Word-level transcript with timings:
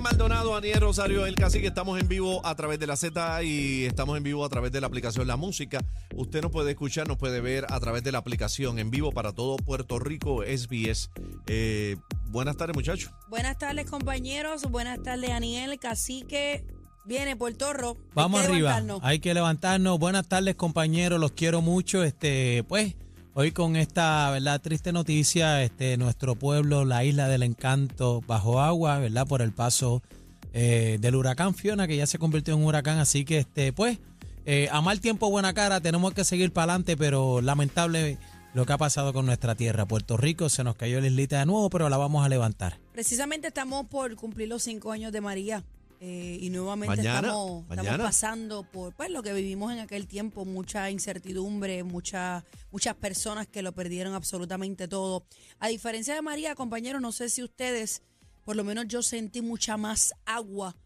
Maldonado, 0.00 0.54
Aniel 0.56 0.80
Rosario, 0.80 1.26
el 1.26 1.34
cacique. 1.34 1.66
Estamos 1.66 2.00
en 2.00 2.08
vivo 2.08 2.44
a 2.46 2.54
través 2.54 2.78
de 2.78 2.86
la 2.86 2.96
Z 2.96 3.42
y 3.42 3.84
estamos 3.84 4.16
en 4.16 4.22
vivo 4.22 4.44
a 4.44 4.48
través 4.48 4.70
de 4.70 4.80
la 4.80 4.86
aplicación 4.86 5.26
La 5.26 5.36
Música. 5.36 5.80
Usted 6.14 6.42
nos 6.42 6.52
puede 6.52 6.70
escuchar, 6.70 7.08
nos 7.08 7.16
puede 7.16 7.40
ver 7.40 7.66
a 7.68 7.80
través 7.80 8.04
de 8.04 8.12
la 8.12 8.18
aplicación 8.18 8.78
en 8.78 8.90
vivo 8.90 9.12
para 9.12 9.32
todo 9.32 9.56
Puerto 9.56 9.98
Rico, 9.98 10.42
SBS. 10.42 11.10
Eh, 11.46 11.96
buenas 12.26 12.56
tardes, 12.56 12.76
muchachos. 12.76 13.10
Buenas 13.28 13.58
tardes, 13.58 13.90
compañeros. 13.90 14.62
Buenas 14.70 15.02
tardes, 15.02 15.30
Aniel, 15.30 15.78
cacique. 15.78 16.64
Viene 17.04 17.36
Puerto 17.36 17.72
Rico. 17.72 17.96
Vamos 18.14 18.40
arriba. 18.40 18.56
levantarnos. 18.56 19.00
Hay 19.02 19.18
que 19.18 19.34
levantarnos. 19.34 19.98
Buenas 19.98 20.28
tardes, 20.28 20.54
compañeros. 20.54 21.18
Los 21.18 21.32
quiero 21.32 21.62
mucho. 21.62 22.04
Este, 22.04 22.64
pues, 22.68 22.94
hoy 23.38 23.52
con 23.52 23.76
esta, 23.76 24.32
¿verdad? 24.32 24.60
Triste 24.60 24.90
noticia, 24.90 25.62
este, 25.62 25.96
nuestro 25.96 26.34
pueblo, 26.34 26.84
la 26.84 27.04
isla 27.04 27.28
del 27.28 27.44
encanto, 27.44 28.20
bajo 28.26 28.60
agua, 28.60 28.98
¿verdad? 28.98 29.28
Por 29.28 29.42
el 29.42 29.52
paso 29.52 30.02
eh, 30.52 30.98
del 31.00 31.14
huracán 31.14 31.54
Fiona, 31.54 31.86
que 31.86 31.96
ya 31.96 32.08
se 32.08 32.18
convirtió 32.18 32.54
en 32.54 32.60
un 32.62 32.66
huracán. 32.66 32.98
Así 32.98 33.24
que, 33.24 33.38
este, 33.38 33.72
pues, 33.72 33.98
eh, 34.44 34.68
a 34.72 34.80
mal 34.80 35.00
tiempo, 35.00 35.30
buena 35.30 35.54
cara. 35.54 35.80
Tenemos 35.80 36.14
que 36.14 36.24
seguir 36.24 36.52
para 36.52 36.72
adelante, 36.72 36.96
pero 36.96 37.40
lamentable 37.40 38.18
lo 38.54 38.66
que 38.66 38.72
ha 38.72 38.78
pasado 38.78 39.12
con 39.12 39.24
nuestra 39.24 39.54
tierra. 39.54 39.86
Puerto 39.86 40.16
Rico 40.16 40.48
se 40.48 40.64
nos 40.64 40.74
cayó 40.74 41.00
la 41.00 41.06
islita 41.06 41.38
de 41.38 41.46
nuevo, 41.46 41.70
pero 41.70 41.88
la 41.88 41.96
vamos 41.96 42.26
a 42.26 42.28
levantar. 42.28 42.80
Precisamente 42.92 43.46
estamos 43.46 43.86
por 43.86 44.16
cumplir 44.16 44.48
los 44.48 44.64
cinco 44.64 44.90
años 44.90 45.12
de 45.12 45.20
María. 45.20 45.62
Eh, 46.00 46.38
y 46.40 46.50
nuevamente 46.50 46.96
Mañana, 46.96 47.28
estamos, 47.28 47.98
pasando 47.98 48.62
por 48.62 48.94
pues, 48.94 49.10
lo 49.10 49.22
que 49.22 49.32
vivimos 49.32 49.72
en 49.72 49.80
aquel 49.80 50.06
tiempo, 50.06 50.44
mucha 50.44 50.90
incertidumbre, 50.90 51.82
mucha, 51.82 52.44
muchas 52.70 52.94
personas 52.94 53.48
que 53.48 53.62
lo 53.62 53.72
perdieron 53.72 54.14
absolutamente 54.14 54.86
todo. 54.86 55.26
A 55.58 55.68
diferencia 55.68 56.14
de 56.14 56.22
María, 56.22 56.54
compañeros, 56.54 57.02
no 57.02 57.10
sé 57.10 57.28
si 57.28 57.42
ustedes, 57.42 58.02
por 58.44 58.54
lo 58.54 58.62
menos 58.62 58.86
yo 58.86 59.02
sentí 59.02 59.42
mucha 59.42 59.76
más 59.76 60.14
agua 60.24 60.76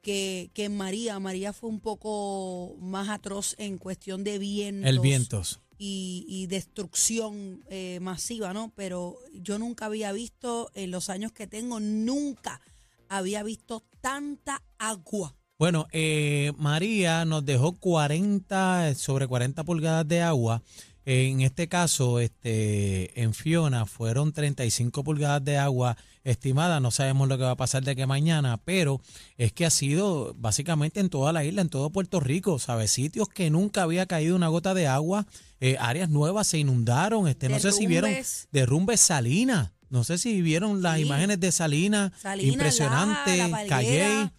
que, 0.00 0.50
que 0.54 0.64
en 0.64 0.76
María. 0.78 1.18
María 1.20 1.52
fue 1.52 1.68
un 1.68 1.80
poco 1.80 2.76
más 2.80 3.10
atroz 3.10 3.54
en 3.58 3.76
cuestión 3.76 4.24
de 4.24 4.38
vientos. 4.38 4.88
El 4.88 5.00
vientos. 5.00 5.60
y, 5.76 6.24
y 6.26 6.46
destrucción 6.46 7.64
eh, 7.68 7.98
masiva, 8.00 8.54
¿no? 8.54 8.72
Pero 8.74 9.18
yo 9.34 9.58
nunca 9.58 9.86
había 9.86 10.10
visto, 10.12 10.70
en 10.74 10.90
los 10.90 11.10
años 11.10 11.32
que 11.32 11.46
tengo, 11.46 11.80
nunca 11.80 12.62
había 13.10 13.42
visto 13.42 13.84
tanta 14.04 14.62
agua. 14.78 15.34
Bueno, 15.58 15.86
eh, 15.90 16.52
María 16.58 17.24
nos 17.24 17.42
dejó 17.42 17.72
40, 17.78 18.94
sobre 18.96 19.26
40 19.26 19.64
pulgadas 19.64 20.06
de 20.06 20.20
agua. 20.20 20.62
En 21.06 21.40
este 21.40 21.68
caso, 21.68 22.20
este, 22.20 23.18
en 23.22 23.32
Fiona 23.32 23.86
fueron 23.86 24.34
35 24.34 25.02
pulgadas 25.04 25.42
de 25.42 25.56
agua 25.56 25.96
estimada. 26.22 26.80
No 26.80 26.90
sabemos 26.90 27.28
lo 27.28 27.38
que 27.38 27.44
va 27.44 27.52
a 27.52 27.56
pasar 27.56 27.82
de 27.82 27.96
que 27.96 28.06
mañana, 28.06 28.58
pero 28.62 29.00
es 29.38 29.52
que 29.52 29.64
ha 29.64 29.70
sido 29.70 30.34
básicamente 30.36 31.00
en 31.00 31.08
toda 31.08 31.32
la 31.32 31.42
isla, 31.42 31.62
en 31.62 31.70
todo 31.70 31.88
Puerto 31.88 32.20
Rico, 32.20 32.58
¿sabes? 32.58 32.90
Sitios 32.90 33.30
que 33.30 33.48
nunca 33.48 33.84
había 33.84 34.04
caído 34.04 34.36
una 34.36 34.48
gota 34.48 34.74
de 34.74 34.86
agua, 34.86 35.26
eh, 35.60 35.76
áreas 35.80 36.10
nuevas 36.10 36.46
se 36.46 36.58
inundaron. 36.58 37.26
Este, 37.26 37.48
no 37.48 37.58
sé 37.58 37.72
si 37.72 37.86
vieron 37.86 38.10
Derrumbes. 38.10 38.48
derrumbes 38.52 39.00
Salinas. 39.00 39.73
No 39.90 40.04
sé 40.04 40.18
si 40.18 40.42
vieron 40.42 40.82
las 40.82 40.96
Sí. 40.96 41.02
imágenes 41.02 41.40
de 41.40 41.52
Salinas. 41.52 42.12
Salinas, 42.20 42.52
impresionante. 42.52 43.36
La 43.38 43.48
Palguera. 43.50 43.68
Calley. 43.68 44.30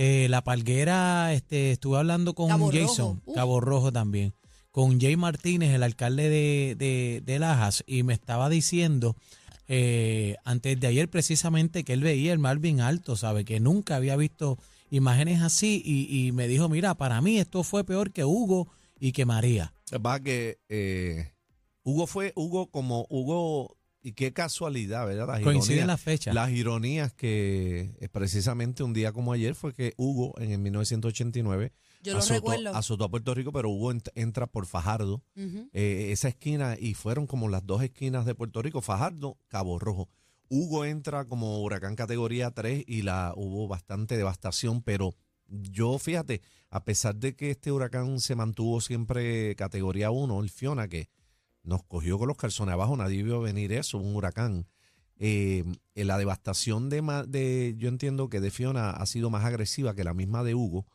Eh, 0.00 0.28
la 0.30 0.44
palguera, 0.44 1.32
este, 1.34 1.72
estuve 1.72 1.98
hablando 1.98 2.34
con 2.34 2.48
Cabo 2.48 2.70
Rojo. 2.70 2.86
Jason, 2.88 3.22
Uf. 3.26 3.34
Cabo 3.34 3.60
Rojo 3.60 3.90
también, 3.90 4.32
con 4.70 5.00
Jay 5.00 5.16
Martínez, 5.16 5.74
el 5.74 5.82
alcalde 5.82 6.28
de, 6.28 6.76
de, 6.78 7.20
de 7.26 7.38
Lajas, 7.40 7.82
y 7.84 8.04
me 8.04 8.14
estaba 8.14 8.48
diciendo 8.48 9.16
eh, 9.66 10.36
antes 10.44 10.78
de 10.78 10.86
ayer 10.86 11.10
precisamente 11.10 11.82
que 11.82 11.94
él 11.94 12.02
veía 12.02 12.32
el 12.32 12.38
mar 12.38 12.58
bien 12.60 12.80
alto, 12.80 13.16
¿sabe? 13.16 13.44
Que 13.44 13.58
nunca 13.58 13.96
había 13.96 14.14
visto 14.14 14.56
imágenes 14.88 15.42
así 15.42 15.82
y, 15.84 16.26
y 16.28 16.30
me 16.30 16.46
dijo, 16.46 16.68
mira, 16.68 16.94
para 16.94 17.20
mí 17.20 17.38
esto 17.38 17.64
fue 17.64 17.82
peor 17.82 18.12
que 18.12 18.24
Hugo 18.24 18.68
y 19.00 19.10
que 19.10 19.26
María. 19.26 19.72
Va 19.94 20.20
que 20.20 20.58
eh, 20.68 21.32
Hugo 21.82 22.06
fue, 22.06 22.32
Hugo 22.36 22.70
como 22.70 23.04
Hugo, 23.10 23.76
y 24.02 24.12
qué 24.12 24.32
casualidad, 24.32 25.06
¿verdad? 25.06 25.26
Las 25.26 25.40
Coinciden 25.40 25.78
ironías- 25.80 25.86
las 25.86 26.00
fechas. 26.00 26.34
Las 26.34 26.50
ironías 26.50 27.12
que 27.12 27.94
eh, 28.00 28.08
precisamente 28.08 28.82
un 28.82 28.92
día 28.92 29.12
como 29.12 29.32
ayer 29.32 29.54
fue 29.54 29.72
que 29.74 29.94
Hugo 29.96 30.34
en 30.38 30.52
el 30.52 30.58
1989 30.58 31.72
Yo 32.02 32.12
lo 32.12 32.18
azotó, 32.20 32.34
recuerdo. 32.34 32.76
azotó 32.76 33.04
a 33.04 33.10
Puerto 33.10 33.34
Rico, 33.34 33.52
pero 33.52 33.68
Hugo 33.70 33.92
ent- 33.92 34.10
entra 34.14 34.46
por 34.46 34.66
Fajardo, 34.66 35.22
Ujú. 35.36 35.68
eh, 35.72 36.08
esa 36.12 36.28
esquina, 36.28 36.76
y 36.78 36.94
fueron 36.94 37.26
como 37.26 37.48
las 37.48 37.66
dos 37.66 37.82
esquinas 37.82 38.24
de 38.24 38.34
Puerto 38.34 38.62
Rico, 38.62 38.80
Fajardo, 38.80 39.38
Cabo 39.48 39.78
Rojo. 39.78 40.08
Hugo 40.48 40.84
entra 40.84 41.24
como 41.26 41.60
huracán 41.62 41.94
categoría 41.96 42.50
3 42.52 42.84
y 42.86 43.02
la 43.02 43.34
hubo 43.36 43.68
bastante 43.68 44.16
devastación, 44.16 44.82
pero 44.82 45.14
yo 45.48 45.98
fíjate, 45.98 46.40
a 46.70 46.84
pesar 46.84 47.16
de 47.16 47.34
que 47.34 47.50
este 47.50 47.72
huracán 47.72 48.20
se 48.20 48.34
mantuvo 48.34 48.80
siempre 48.80 49.54
categoría 49.56 50.10
1, 50.10 50.40
el 50.42 50.48
Fiona, 50.50 50.88
que 50.88 51.08
nos 51.68 51.84
cogió 51.84 52.18
con 52.18 52.28
los 52.28 52.36
calzones 52.36 52.72
abajo, 52.72 52.96
nadie 52.96 53.22
vio 53.22 53.40
venir 53.40 53.72
eso, 53.72 53.98
un 53.98 54.16
huracán. 54.16 54.66
Eh, 55.20 55.64
eh, 55.94 56.04
la 56.04 56.16
devastación 56.16 56.88
de, 56.88 57.02
de, 57.28 57.74
yo 57.76 57.88
entiendo 57.88 58.28
que 58.28 58.40
de 58.40 58.50
Fiona 58.50 58.90
ha 58.90 59.04
sido 59.06 59.30
más 59.30 59.44
agresiva 59.44 59.94
que 59.94 60.04
la 60.04 60.14
misma 60.14 60.44
de 60.44 60.54
Hugo 60.54 60.86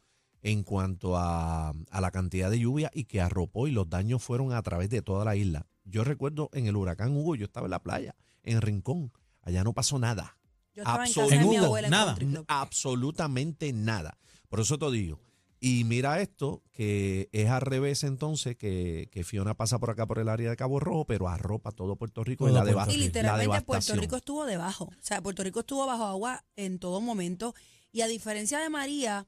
en 0.41 0.63
cuanto 0.63 1.17
a, 1.17 1.69
a 1.69 2.01
la 2.01 2.11
cantidad 2.11 2.49
de 2.49 2.59
lluvia 2.59 2.89
y 2.93 3.05
que 3.05 3.21
arropó 3.21 3.67
y 3.67 3.71
los 3.71 3.89
daños 3.89 4.23
fueron 4.23 4.51
a 4.53 4.61
través 4.61 4.89
de 4.89 5.01
toda 5.01 5.25
la 5.25 5.35
isla. 5.35 5.67
Yo 5.85 6.03
recuerdo 6.03 6.49
en 6.53 6.67
el 6.67 6.75
huracán 6.75 7.15
Hugo, 7.15 7.35
yo 7.35 7.45
estaba 7.45 7.67
en 7.67 7.71
la 7.71 7.83
playa, 7.83 8.15
en 8.43 8.61
Rincón, 8.61 9.11
allá 9.41 9.63
no 9.63 9.73
pasó 9.73 9.99
nada. 9.99 10.37
Yo 10.73 10.81
estaba 10.81 11.05
en 11.05 11.13
casa 11.13 11.27
de 11.27 11.35
En 11.35 11.49
mi 11.49 11.57
Hugo, 11.57 11.65
abuela 11.65 11.87
en 11.87 11.91
nada. 11.91 12.17
Absolutamente 12.47 13.71
nada. 13.73 14.17
Por 14.49 14.59
eso 14.59 14.79
te 14.79 14.89
digo. 14.91 15.19
Y 15.65 15.85
mira 15.85 16.19
esto, 16.19 16.61
que 16.73 17.29
es 17.31 17.49
al 17.49 17.61
revés 17.61 18.03
entonces, 18.03 18.57
que, 18.57 19.07
que 19.13 19.23
Fiona 19.23 19.55
pasa 19.55 19.79
por 19.79 19.91
acá 19.91 20.05
por 20.05 20.19
el 20.19 20.27
área 20.27 20.49
de 20.49 20.57
Cabo 20.57 20.77
Rojo, 20.81 21.05
pero 21.05 21.29
arropa 21.29 21.71
todo 21.71 21.95
Puerto 21.95 22.21
Rico 22.25 22.49
y 22.49 22.51
Todo 22.51 22.65
la, 22.65 22.73
Puerto 22.73 22.79
Rico. 22.81 22.91
Y 22.91 22.97
la 22.97 23.05
literalmente 23.05 23.47
Puerto 23.47 23.71
devastación. 23.71 23.99
Rico 23.99 24.15
estuvo 24.17 24.45
debajo. 24.45 24.83
O 24.85 25.01
sea, 25.01 25.21
Puerto 25.23 25.41
Rico 25.41 25.61
estuvo 25.61 25.85
bajo 25.85 26.03
agua 26.03 26.43
en 26.57 26.79
todo 26.79 26.99
momento. 26.99 27.55
Y 27.93 28.01
a 28.01 28.07
diferencia 28.07 28.59
de 28.59 28.69
María, 28.69 29.25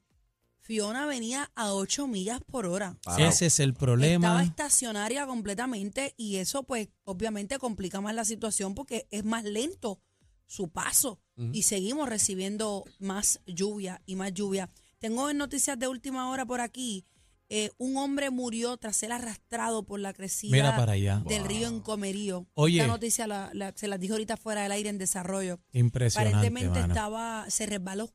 Fiona 0.60 1.06
venía 1.06 1.52
a 1.56 1.74
8 1.74 2.06
millas 2.08 2.42
por 2.42 2.66
hora. 2.66 2.98
Ese 3.18 3.46
es 3.46 3.62
el 3.62 3.70
Estaba 3.70 3.80
problema. 3.80 4.44
estacionaria 4.44 5.26
completamente 5.28 6.16
y 6.18 6.36
eso 6.36 6.64
pues 6.64 6.90
obviamente 7.06 7.60
complica 7.60 8.02
más 8.02 8.14
la 8.14 8.26
situación 8.26 8.76
porque 8.76 9.08
es 9.10 9.24
más 9.24 9.46
lento 9.46 10.02
su 10.48 10.68
paso 10.68 11.22
y 11.54 11.64
seguimos 11.64 12.10
recibiendo 12.10 12.84
más 13.00 13.40
lluvia 13.46 14.02
y 14.06 14.16
más 14.16 14.34
lluvia. 14.34 14.70
Tengo 15.06 15.30
en 15.30 15.38
noticias 15.38 15.78
de 15.78 15.88
última 15.88 16.32
hora 16.32 16.48
por 16.48 16.62
aquí, 16.62 17.06
eh, 17.50 17.70
un 17.78 17.96
hombre 17.96 18.32
murió 18.32 18.76
tras 18.78 18.96
ser 18.96 19.12
arrastrado 19.12 19.84
por 19.84 20.00
la 20.00 20.14
crecida 20.14 20.52
Mira 20.52 20.76
para 20.76 20.94
allá. 20.94 21.22
del 21.28 21.46
río 21.46 21.68
en 21.68 21.80
Comerío. 21.80 22.48
Oye. 22.56 22.78
Esta 22.80 22.88
noticia 22.92 23.28
la- 23.28 23.52
la- 23.54 23.72
se 23.76 23.88
las 23.88 24.00
dijo 24.00 24.16
ahorita 24.16 24.36
fuera 24.36 24.64
del 24.64 24.72
aire 24.72 24.90
en 24.90 24.98
desarrollo. 24.98 25.60
Impresionante, 25.74 26.38
Aparentemente 26.38 26.80
mano. 26.80 26.92
estaba, 26.94 27.46
se 27.52 27.68
resbaló 27.68 28.10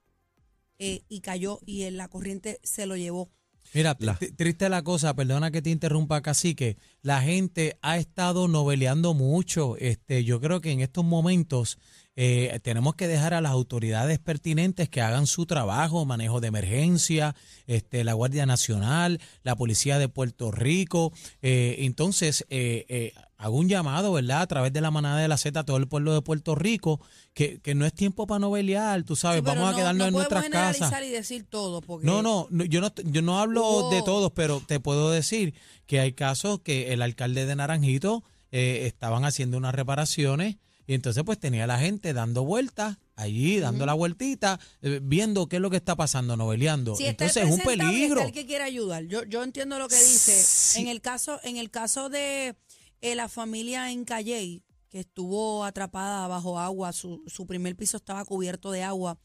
eh, 0.80 1.02
y 1.08 1.20
cayó 1.20 1.60
y 1.64 1.82
en 1.82 1.96
la 1.96 2.08
corriente 2.08 2.58
se 2.64 2.86
lo 2.86 2.96
llevó. 2.96 3.30
Mira, 3.72 3.96
La- 4.00 4.18
triste 4.36 4.68
la 4.68 4.82
cosa, 4.82 5.14
perdona 5.14 5.52
que 5.52 5.62
te 5.62 5.70
interrumpa, 5.70 6.22
Cacique. 6.22 6.76
La 7.02 7.20
gente 7.22 7.78
ha 7.82 7.98
estado 7.98 8.48
noveleando 8.48 9.14
mucho. 9.14 9.76
Este, 9.76 10.24
yo 10.24 10.40
creo 10.40 10.60
que 10.60 10.72
en 10.72 10.80
estos 10.80 11.04
momentos 11.04 11.78
eh, 12.22 12.60
tenemos 12.62 12.96
que 12.96 13.08
dejar 13.08 13.32
a 13.32 13.40
las 13.40 13.52
autoridades 13.52 14.18
pertinentes 14.18 14.90
que 14.90 15.00
hagan 15.00 15.26
su 15.26 15.46
trabajo, 15.46 16.04
manejo 16.04 16.38
de 16.42 16.48
emergencia, 16.48 17.34
este, 17.66 18.04
la 18.04 18.12
Guardia 18.12 18.44
Nacional, 18.44 19.20
la 19.42 19.56
Policía 19.56 19.98
de 19.98 20.08
Puerto 20.10 20.50
Rico. 20.50 21.14
Eh, 21.40 21.76
entonces, 21.78 22.44
eh, 22.50 22.84
eh, 22.90 23.14
hago 23.38 23.56
un 23.56 23.70
llamado, 23.70 24.12
¿verdad? 24.12 24.42
A 24.42 24.46
través 24.46 24.70
de 24.74 24.82
la 24.82 24.90
manada 24.90 25.18
de 25.18 25.28
la 25.28 25.38
Z 25.38 25.58
a 25.60 25.64
todo 25.64 25.78
el 25.78 25.88
pueblo 25.88 26.12
de 26.12 26.20
Puerto 26.20 26.54
Rico, 26.54 27.00
que, 27.32 27.58
que 27.60 27.74
no 27.74 27.86
es 27.86 27.94
tiempo 27.94 28.26
para 28.26 28.40
novelear, 28.40 29.02
tú 29.04 29.16
sabes, 29.16 29.38
Sí, 29.40 29.46
vamos 29.46 29.68
a 29.68 29.70
no- 29.70 29.76
quedarnos 29.78 29.98
no 30.00 30.08
en 30.08 30.12
nuestras 30.12 30.42
casas. 30.50 30.74
generalizar 30.76 31.04
y 31.04 31.08
decir 31.08 31.46
todo 31.48 31.80
porque 31.80 32.06
No, 32.06 32.20
no, 32.20 32.48
no, 32.50 32.64
yo 32.66 32.82
no, 32.82 32.92
yo 33.02 33.22
no 33.22 33.40
hablo 33.40 33.88
de 33.88 34.02
todos, 34.02 34.30
pero 34.32 34.60
te 34.60 34.78
puedo 34.78 35.10
decir 35.10 35.54
que 35.86 36.00
hay 36.00 36.12
casos 36.12 36.60
que 36.60 36.92
el 36.92 37.00
alcalde 37.00 37.46
de 37.46 37.56
Naranjito 37.56 38.24
eh, 38.52 38.82
estaban 38.86 39.24
haciendo 39.24 39.56
unas 39.56 39.74
reparaciones 39.74 40.56
y 40.90 40.94
entonces 40.94 41.22
pues 41.22 41.38
tenía 41.38 41.68
la 41.68 41.78
gente 41.78 42.12
dando 42.12 42.44
vueltas 42.44 42.98
allí, 43.14 43.60
dando 43.60 43.86
la 43.86 43.94
vueltita, 43.94 44.58
eh, 44.82 44.98
viendo 45.00 45.48
qué 45.48 45.56
es 45.56 45.62
lo 45.62 45.70
que 45.70 45.76
está 45.76 45.94
pasando, 45.94 46.36
noveleando. 46.36 46.96
Si 46.96 47.06
entonces 47.06 47.44
es 47.44 47.48
un 47.52 47.60
peligro. 47.60 48.22
el 48.22 48.32
que 48.32 48.44
quiere 48.44 48.64
ayudar. 48.64 49.04
Yo, 49.04 49.22
yo 49.22 49.44
entiendo 49.44 49.78
lo 49.78 49.86
que 49.86 49.94
dice. 49.94 50.32
Sí. 50.32 50.80
En 50.80 50.88
el 50.88 51.00
caso, 51.00 51.38
en 51.44 51.58
el 51.58 51.70
caso 51.70 52.08
de 52.08 52.56
eh, 53.02 53.14
la 53.14 53.28
familia 53.28 53.92
en 53.92 54.04
Calley, 54.04 54.64
que 54.88 54.98
estuvo 54.98 55.64
atrapada 55.64 56.26
bajo 56.26 56.58
agua, 56.58 56.92
su, 56.92 57.22
su 57.28 57.46
primer 57.46 57.76
piso 57.76 57.98
estaba 57.98 58.24
cubierto 58.24 58.72
de 58.72 58.82
agua, 58.82 59.16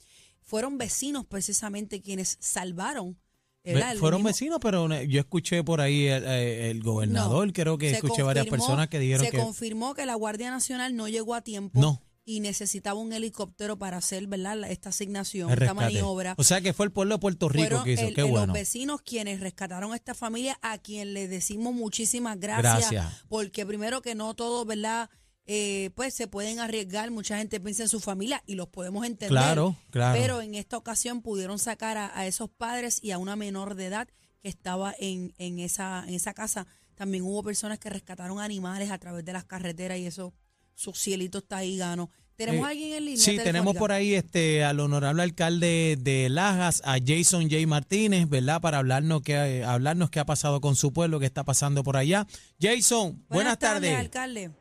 fueron 0.44 0.78
vecinos 0.78 1.26
precisamente 1.26 2.00
quienes 2.00 2.38
salvaron. 2.40 3.18
El 3.66 3.98
Fueron 3.98 4.20
mismo- 4.20 4.28
vecinos, 4.30 4.60
pero 4.62 4.92
eh, 4.94 5.08
yo 5.08 5.20
escuché 5.20 5.64
por 5.64 5.82
ahí 5.82 6.06
el, 6.08 6.24
eh, 6.26 6.70
el 6.72 6.82
gobernador, 6.84 7.48
No, 7.48 7.54
creo 7.54 7.78
que 7.78 7.90
se 7.90 7.96
escuché 7.96 8.22
varias 8.24 8.46
personas 8.48 8.88
que 8.90 9.00
dijeron 9.00 9.26
se 9.26 9.32
que 9.32 9.38
confirmó 9.40 9.94
que 9.96 10.06
la 10.06 10.16
Guardia 10.16 10.52
Nacional 10.52 10.96
no 10.96 11.08
llegó 11.08 11.34
a 11.36 11.42
tiempo. 11.42 11.80
no. 11.80 12.02
y 12.28 12.40
necesitaba 12.40 13.00
un 13.00 13.14
helicóptero 13.14 13.78
para 13.78 13.98
hacer 13.98 14.26
¿verdad? 14.26 14.64
esta 14.72 14.90
asignación, 14.90 15.52
El 15.52 15.62
esta 15.62 15.76
maniobra. 15.76 16.34
O 16.40 16.44
sea 16.44 16.60
que 16.60 16.74
fue 16.74 16.88
el 16.88 16.92
pueblo 16.92 17.14
de 17.14 17.20
Puerto 17.20 17.50
Rico 17.50 17.68
Fueron 17.68 17.84
que 17.84 17.92
hizo. 17.92 18.02
el- 18.08 18.16
Qué 18.16 18.22
el- 18.22 18.32
bueno. 18.32 18.48
los 18.48 18.54
vecinos 18.56 19.02
quienes 19.04 19.42
rescataron 19.42 19.94
a 19.94 19.96
esta 19.96 20.16
familia, 20.16 20.58
a 20.64 20.80
quien 20.80 21.14
le 21.14 21.28
decimos 21.28 21.76
muchísimas 21.76 22.40
gracias, 22.40 22.90
Gracias. 22.92 23.24
porque 23.30 23.64
primero 23.68 24.02
que 24.02 24.16
no 24.16 24.34
todos, 24.34 24.66
¿verdad? 24.66 25.08
Eh, 25.48 25.92
pues 25.96 26.14
se 26.16 26.28
pueden 26.28 26.60
arriesgar, 26.60 27.12
mucha 27.12 27.38
gente 27.38 27.60
piensa 27.60 27.84
en 27.84 27.90
su 27.90 28.00
familia 28.00 28.42
y 28.48 28.56
los 28.56 28.68
podemos 28.68 29.06
entender. 29.06 29.30
Claro, 29.30 29.76
claro. 29.92 30.20
Pero 30.20 30.42
en 30.42 30.56
esta 30.56 30.76
ocasión 30.78 31.22
pudieron 31.22 31.60
sacar 31.60 31.98
a, 31.98 32.18
a 32.18 32.26
esos 32.26 32.50
padres 32.50 33.00
y 33.04 33.12
a 33.12 33.20
una 33.20 33.36
menor 33.36 33.76
de 33.76 33.86
edad 33.86 34.08
que 34.42 34.50
estaba 34.50 34.96
en, 35.00 35.34
en, 35.38 35.60
esa, 35.60 36.04
en 36.08 36.16
esa 36.16 36.34
casa. 36.34 36.66
También 36.96 37.24
hubo 37.24 37.44
personas 37.44 37.78
que 37.78 37.90
rescataron 37.90 38.40
animales 38.40 38.90
a 38.90 38.98
través 38.98 39.24
de 39.24 39.34
las 39.34 39.44
carreteras 39.46 40.00
y 40.00 40.08
eso, 40.08 40.34
su 40.74 40.94
cielito 40.94 41.40
está 41.40 41.58
ahí 41.58 41.78
gano. 41.78 42.10
¿Tenemos 42.36 42.64
Eh, 42.64 42.66
a 42.66 42.70
alguien 42.70 42.94
en 42.94 43.06
línea? 43.06 43.22
Sí, 43.24 43.38
tenemos 43.38 43.76
por 43.78 43.92
ahí 43.92 44.14
este 44.14 44.64
al 44.64 44.80
honorable 44.80 45.22
alcalde 45.24 45.96
de 46.00 46.28
Lajas, 46.30 46.82
a 46.86 46.98
Jason 47.06 47.44
J. 47.50 47.66
Martínez, 47.68 48.28
¿verdad? 48.28 48.62
Para 48.62 48.80
hablarnos 48.80 49.22
qué, 49.22 49.64
hablarnos 49.64 50.10
qué 50.10 50.20
ha 50.20 50.26
pasado 50.26 50.60
con 50.60 50.76
su 50.76 50.92
pueblo, 50.92 51.20
qué 51.20 51.28
está 51.28 51.44
pasando 51.44 51.84
por 51.84 51.98
allá. 51.98 52.26
Jason, 52.60 53.24
buenas, 53.30 53.60
tardes. 53.60 53.96
alcalde. 53.96 54.52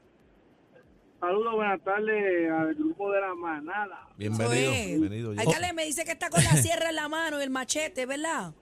Saludos, 1.25 1.55
buenas 1.55 1.81
tardes 1.83 2.51
al 2.51 2.75
grupo 2.75 3.11
de 3.11 3.19
la 3.19 3.35
manada. 3.35 4.09
Bienvenido, 4.19 4.53
es. 4.73 4.87
bienvenido. 5.01 5.31
Alcalde 5.31 5.73
me 5.73 5.87
dice 5.87 6.05
que 6.05 6.13
está 6.13 6.29
con 6.29 6.45
la 6.45 6.51
sierra 6.63 6.91
en 6.91 6.97
la 6.97 7.09
mano 7.09 7.41
y 7.41 7.45
el 7.45 7.49
machete, 7.49 8.05
¿verdad? 8.05 8.53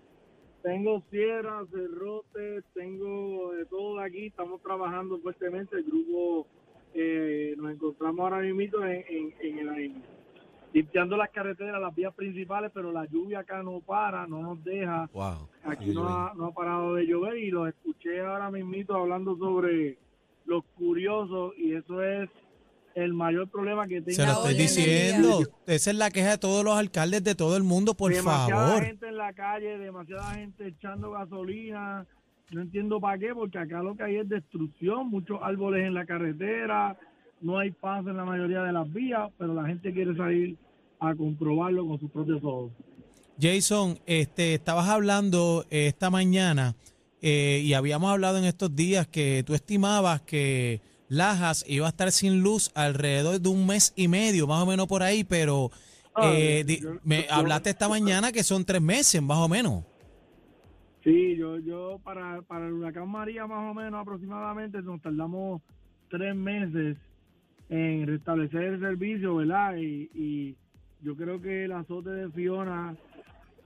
Tengo 0.62 1.03
sierras, 1.11 1.67
cerrotes, 1.73 2.62
tengo 2.73 3.50
de 3.50 3.67
todo 3.67 3.99
aquí. 3.99 4.26
Estamos 4.26 4.62
trabajando 4.62 5.19
fuertemente. 5.19 5.75
El 5.75 5.82
grupo 5.82 6.47
eh, 6.94 7.56
nos 7.59 7.73
encontramos 7.73 8.20
ahora 8.20 8.38
mismo 8.43 8.85
en, 8.85 9.05
en, 9.08 9.35
en 9.41 9.58
el 9.58 9.69
en- 9.81 10.03
limpiando 10.73 11.17
las 11.17 11.31
carreteras, 11.31 11.81
las 11.81 11.93
vías 11.97 12.15
principales, 12.15 12.70
pero 12.73 12.93
la 12.93 13.06
lluvia 13.06 13.41
acá 13.41 13.61
no 13.65 13.81
para, 13.81 14.25
no 14.29 14.41
nos 14.41 14.62
deja. 14.62 15.11
Wow. 15.12 15.49
Aquí 15.65 15.91
no 15.91 16.08
ha, 16.08 16.32
no 16.37 16.47
ha 16.47 16.53
parado 16.55 16.94
de 16.94 17.06
llover 17.08 17.38
y 17.38 17.50
los 17.50 17.69
escuché 17.70 18.20
ahora 18.20 18.53
mismito 18.53 18.94
hablando 18.94 19.37
sobre 19.37 19.99
los 20.44 20.62
curiosos 20.76 21.55
y 21.58 21.75
eso 21.75 22.00
es 22.05 22.31
el 22.94 23.15
mayor 23.15 23.49
problema 23.49 23.87
que 23.87 24.00
tenga 24.00 24.17
Se 24.17 24.27
lo 24.27 24.33
estoy 24.33 24.55
diciendo. 24.55 25.41
Esa 25.67 25.91
es 25.91 25.97
la 25.97 26.11
queja 26.11 26.31
de 26.31 26.39
todos 26.39 26.65
los 26.65 26.75
alcaldes 26.75 27.25
de 27.25 27.35
todo 27.35 27.56
el 27.56 27.62
mundo, 27.62 27.94
por 27.94 28.12
demasiada 28.12 28.69
favor. 28.69 28.85
gente 28.85 29.09
en 29.09 29.17
la 29.17 29.33
calle, 29.33 29.79
demasiada 29.79 30.35
gente 30.35 30.69
echando 30.69 31.11
gasolina. 31.12 32.06
No 32.50 32.61
entiendo 32.61 33.00
para 33.00 33.19
qué, 33.19 33.35
porque 33.35 33.59
acá 33.59 33.83
lo 33.83 33.97
que 33.97 34.03
hay 34.03 34.17
es 34.17 34.29
destrucción, 34.29 35.09
muchos 35.09 35.39
árboles 35.43 35.87
en 35.87 35.94
la 35.94 36.05
carretera, 36.05 36.99
no 37.41 37.59
hay 37.59 37.71
paz 37.71 38.06
en 38.06 38.17
la 38.17 38.25
mayoría 38.25 38.62
de 38.62 38.73
las 38.73 38.93
vías, 38.93 39.31
pero 39.39 39.55
la 39.55 39.67
gente 39.67 39.93
quiere 39.93 40.15
salir 40.17 40.56
a 41.00 41.15
comprobarlo 41.15 41.87
con 41.87 41.99
sus 41.99 42.11
propios 42.11 42.41
ojos. 42.44 42.73
Jason, 43.41 43.99
este, 44.06 44.55
estabas 44.55 44.89
hablando 44.89 45.65
esta 45.71 46.11
mañana 46.11 46.77
eh, 47.23 47.62
y 47.65 47.73
habíamos 47.73 48.11
hablado 48.12 48.39
en 48.39 48.44
estos 48.44 48.75
días 48.77 49.06
que 49.09 49.43
tú 49.47 49.55
estimabas 49.55 50.21
que 50.23 50.81
Lajas 51.12 51.64
iba 51.69 51.87
a 51.87 51.91
estar 51.91 52.11
sin 52.11 52.43
luz 52.43 52.70
alrededor 52.75 53.41
de 53.41 53.49
un 53.49 53.67
mes 53.67 53.93
y 53.97 54.09
medio, 54.09 54.47
más 54.47 54.62
o 54.62 54.67
menos 54.67 54.87
por 54.87 55.03
ahí, 55.03 55.25
pero 55.25 55.70
Ah, 56.14 56.31
eh, 56.35 56.62
di- 56.67 56.81
me 57.05 57.26
hablaste 57.31 57.70
esta 57.70 57.88
mañana 57.88 58.32
que 58.32 58.43
son 58.43 58.64
tres 58.64 58.82
meses, 58.82 59.23
más 59.23 59.38
o 59.38 59.49
menos. 59.49 59.85
Sí, 61.05 61.37
yo, 61.37 61.59
yo 61.59 61.99
para, 62.05 62.43
para 62.43 62.67
el 62.67 62.75
huracán 62.75 63.09
María 63.09 63.47
más 63.47 63.70
o 63.70 63.75
menos 63.75 64.00
aproximadamente 64.00 64.81
nos 64.82 65.00
tardamos 65.03 65.61
tres 66.11 66.37
meses 66.37 66.97
en 67.69 68.06
restablecer 68.06 68.62
el 68.62 68.81
servicio, 68.81 69.37
¿verdad? 69.37 69.76
Y, 69.76 70.11
y 70.15 70.56
yo 71.03 71.17
creo 71.17 71.41
que 71.41 71.65
el 71.65 71.73
azote 71.73 72.11
de 72.11 72.31
Fiona, 72.31 72.94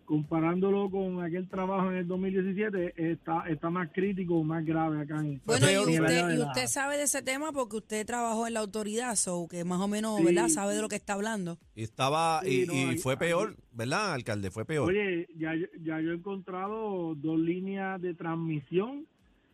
comparándolo 0.06 0.90
con 0.90 1.22
aquel 1.22 1.48
trabajo 1.48 1.90
en 1.90 1.98
el 1.98 2.06
2017, 2.08 2.94
está, 3.12 3.44
está 3.48 3.68
más 3.70 3.90
crítico, 3.92 4.42
más 4.42 4.64
grave 4.64 5.02
acá 5.02 5.18
en, 5.20 5.40
Bueno, 5.44 5.70
y 5.70 5.76
usted, 5.76 6.34
y 6.36 6.40
usted 6.40 6.66
sabe 6.68 6.96
de 6.96 7.02
ese 7.02 7.22
tema 7.22 7.52
porque 7.52 7.76
usted 7.76 8.06
trabajó 8.06 8.46
en 8.46 8.54
la 8.54 8.60
autoridad, 8.60 9.14
o 9.28 9.46
que 9.48 9.64
más 9.64 9.80
o 9.80 9.88
menos, 9.88 10.22
¿verdad? 10.24 10.46
Sí. 10.46 10.54
Sabe 10.54 10.74
de 10.74 10.80
lo 10.82 10.88
que 10.88 10.96
está 10.96 11.12
hablando. 11.14 11.58
Y 11.74 11.82
estaba, 11.82 12.40
y, 12.46 12.64
no, 12.66 12.72
fue 13.02 13.12
ahí- 13.14 13.18
peor, 13.18 13.56
¿verdad, 13.72 14.14
alcalde? 14.14 14.50
Fue 14.50 14.64
peor. 14.64 14.88
Oye, 14.88 15.28
ya, 15.36 15.54
yo- 15.54 15.66
ya 15.82 16.00
yo 16.00 16.12
he 16.12 16.14
encontrado 16.14 17.14
dos 17.16 17.38
líneas 17.38 18.00
de 18.00 18.14
transmisión 18.14 19.06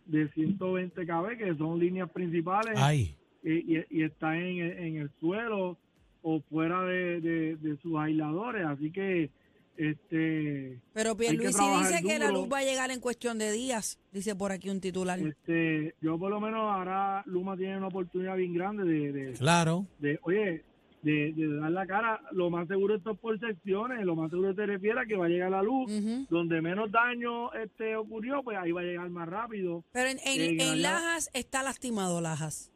de 0.07 0.29
120 0.33 1.05
kb, 1.07 1.37
que 1.39 1.55
son 1.57 1.79
líneas 1.81 2.11
principales. 2.11 2.75
Ay, 2.77 3.17
y, 3.43 3.77
y- 3.79 3.85
y 3.91 4.03
está 4.05 4.37
en, 4.39 4.59
el- 4.59 4.79
en 4.79 4.97
el 4.99 5.11
suelo 5.19 5.77
o 6.23 6.41
fuera 6.51 6.83
de, 6.85 7.21
de- 7.21 7.57
de 7.57 7.77
sus 7.79 7.97
aisladores. 7.97 8.65
Así 8.67 8.91
que, 8.93 9.31
este, 9.77 10.79
Pero 10.93 11.17
Pierluisi 11.17 11.63
dice 11.79 12.03
que 12.07 12.19
la 12.19 12.31
luz 12.31 12.49
va 12.53 12.59
a 12.59 12.63
llegar 12.63 12.91
en 12.91 13.01
cuestión 13.01 13.39
de 13.39 13.51
días, 13.53 13.99
dice 14.13 14.35
por 14.37 14.53
aquí 14.53 14.71
un 14.71 14.81
titular. 14.81 15.19
este, 15.19 15.95
yo 16.01 16.19
por 16.19 16.31
lo 16.31 16.41
menos 16.41 16.61
ahora 16.61 17.23
Luma 17.27 17.57
tiene 17.57 17.79
una 17.79 17.89
oportunidad 17.89 18.37
bien 18.37 18.55
grande 18.55 18.85
de, 18.85 19.13
de, 19.13 19.33
claro. 19.33 19.87
de, 19.99 20.19
oye, 20.23 20.65
de, 21.03 21.33
de 21.33 21.57
dar 21.57 21.71
la 21.73 21.87
cara. 21.87 22.21
Lo 22.33 22.49
más 22.51 22.69
seguro 22.69 22.95
esto 22.95 23.11
es 23.13 23.19
por 23.19 23.39
secciones, 23.41 24.05
lo 24.05 24.15
más 24.15 24.31
seguro 24.31 24.55
se 24.55 24.67
refiere 24.67 25.01
a 25.01 25.05
que 25.07 25.17
va 25.17 25.27
a 25.27 25.29
llegar 25.29 25.51
la 25.51 25.63
luz. 25.63 25.91
Donde 26.31 26.61
menos 26.63 26.93
daño 26.93 27.53
este 27.55 27.97
ocurrió, 27.97 28.43
pues 28.45 28.57
ahí 28.59 28.71
va 28.73 28.83
a 28.83 28.85
llegar 28.85 29.11
más 29.11 29.29
rápido. 29.29 29.83
Pero 29.93 30.11
en, 30.11 30.19
en- 30.25 30.61
Eh, 30.61 30.73
en 30.73 30.83
Lajas 30.83 31.29
está 31.35 31.63
lastimado 31.65 32.21
Lajas. 32.21 32.71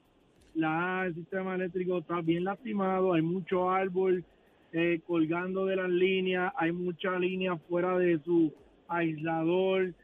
la, 0.55 1.05
el 1.07 1.15
sistema 1.15 1.55
eléctrico 1.55 1.99
está 1.99 2.21
bien 2.21 2.43
lastimado, 2.45 3.13
hay 3.13 3.23
mucho 3.23 3.71
árbol 3.71 4.25
eh, 4.79 5.01
colgando 5.07 5.65
de 5.65 5.77
las 5.77 5.89
líneas, 5.89 6.53
hay 6.57 6.71
mucha 6.71 7.19
línea 7.19 7.57
fuera 7.57 7.97
de 7.97 8.21
su 8.23 8.53
aislador, 8.89 9.95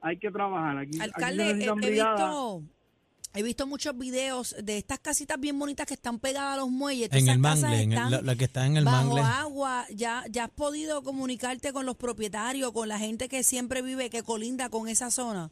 hay 0.00 0.16
que 0.16 0.30
trabajar. 0.30 0.78
Aquí, 0.78 0.98
aquí 0.98 1.00
Alcalde, 1.00 1.42
he, 1.42 1.46
necesitan 1.54 1.84
he 1.84 1.90
visto, 1.90 2.62
he 3.34 3.42
visto 3.42 3.66
muchos 3.66 3.98
videos 3.98 4.56
de 4.62 4.78
estas 4.78 5.00
casitas 5.00 5.38
bien 5.38 5.58
bonitas 5.58 5.86
que 5.86 5.94
están 5.94 6.18
pegadas 6.18 6.54
a 6.54 6.60
los 6.60 6.70
muelles. 6.70 7.10
En 7.12 7.28
el 7.28 7.38
mangle, 7.38 7.82
en 7.82 7.92
el- 7.92 8.10
la, 8.10 8.22
la 8.22 8.36
que 8.36 8.44
está 8.44 8.66
en 8.66 8.78
el 8.78 8.84
bajo 8.84 9.08
mangle. 9.08 9.20
agua. 9.22 9.84
Ya, 9.94 10.24
ya 10.30 10.44
has 10.44 10.50
podido 10.50 11.02
comunicarte 11.02 11.72
con 11.74 11.84
los 11.84 11.96
propietarios, 11.96 12.72
con 12.72 12.88
la 12.88 12.98
gente 12.98 13.28
que 13.28 13.42
siempre 13.42 13.82
vive, 13.82 14.08
que 14.10 14.22
colinda 14.22 14.70
con 14.70 14.88
esa 14.88 15.10
zona. 15.10 15.50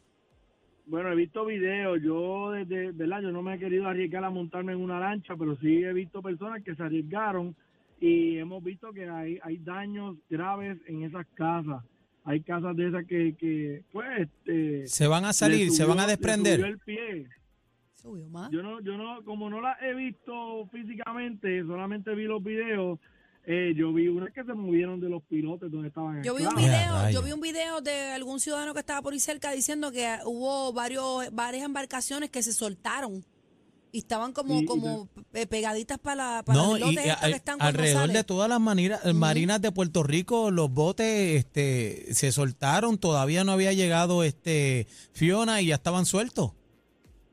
Bueno, 0.87 1.11
he 1.11 1.15
visto 1.15 1.45
videos, 1.45 1.99
yo 2.03 2.51
desde, 2.51 2.91
¿verdad? 2.91 3.21
Yo 3.21 3.31
no 3.31 3.41
me 3.43 3.55
he 3.55 3.59
querido 3.59 3.87
arriesgar 3.87 4.23
a 4.25 4.29
montarme 4.31 4.73
en 4.73 4.79
una 4.81 4.99
lancha, 4.99 5.35
pero 5.37 5.55
sí 5.57 5.83
he 5.83 5.93
visto 5.93 6.21
personas 6.21 6.63
que 6.63 6.75
se 6.75 6.81
arriesgaron 6.83 7.55
y 8.01 8.39
hemos 8.39 8.63
visto 8.63 8.91
que 8.91 9.07
hay, 9.07 9.37
hay 9.43 9.57
daños 9.57 10.17
graves 10.27 10.79
en 10.87 11.03
esas 11.03 11.25
casas. 11.35 11.83
Hay 12.23 12.41
casas 12.41 12.75
de 12.75 12.87
esas 12.87 13.05
que, 13.05 13.35
que 13.37 13.83
pues, 13.91 14.07
este, 14.21 14.87
Se 14.87 15.07
van 15.07 15.23
a 15.23 15.33
salir, 15.33 15.69
se 15.69 15.85
van 15.85 15.99
a 15.99 16.07
desprender. 16.07 16.59
subió 16.59 16.73
el 16.73 16.79
pie. 16.79 17.27
Subió 17.93 18.27
más. 18.29 18.49
Yo 18.51 18.63
no, 18.63 18.81
yo 18.81 18.97
no, 18.97 19.23
como 19.23 19.51
no 19.51 19.61
las 19.61 19.79
he 19.83 19.93
visto 19.93 20.67
físicamente, 20.71 21.61
solamente 21.61 22.13
vi 22.15 22.23
los 22.23 22.43
videos. 22.43 22.99
Eh, 23.45 23.73
yo 23.75 23.93
vi 23.93 24.07
unas 24.07 24.31
que 24.31 24.43
se 24.43 24.53
movieron 24.53 24.99
de 24.99 25.09
los 25.09 25.21
pilotes 25.23 25.71
donde 25.71 25.89
estaban. 25.89 26.23
Yo 26.23 26.35
vi 26.35 26.45
un 26.45 26.55
video, 26.55 27.09
yo 27.11 27.21
vi 27.21 27.31
un 27.31 27.41
video 27.41 27.81
de 27.81 28.11
algún 28.11 28.39
ciudadano 28.39 28.73
que 28.73 28.79
estaba 28.79 29.01
por 29.03 29.13
ahí 29.13 29.19
cerca 29.19 29.51
diciendo 29.51 29.91
que 29.91 30.17
hubo 30.25 30.73
varios, 30.73 31.31
varias 31.33 31.63
embarcaciones 31.63 32.31
que 32.31 32.41
se 32.41 32.51
soltaron 32.51 33.23
y 33.91 33.99
estaban 33.99 34.31
como, 34.33 34.61
Y- 34.61 34.65
como 34.65 35.07
pe- 35.31 35.47
pegaditas 35.47 35.97
para, 35.99 36.15
la, 36.37 36.43
para 36.43 36.57
No, 36.57 36.77
los 36.77 36.91
y 36.91 36.97
estos 36.97 37.19
que 37.25 37.31
están 37.31 37.57
cuando 37.57 37.79
alrededor 37.79 38.01
sale. 38.03 38.13
de 38.13 38.23
todas 38.23 38.49
las 38.49 38.59
manira- 38.61 38.99
marinas 39.13 39.61
de 39.61 39.71
Puerto 39.71 40.03
Rico, 40.03 40.49
los 40.51 40.71
botes 40.71 41.35
este, 41.37 42.13
se 42.13 42.31
soltaron, 42.31 42.97
todavía 42.97 43.43
no 43.43 43.51
había 43.51 43.73
llegado 43.73 44.23
este 44.23 44.87
Fiona 45.13 45.61
y 45.61 45.67
ya 45.67 45.75
estaban 45.75 46.05
sueltos. 46.05 46.51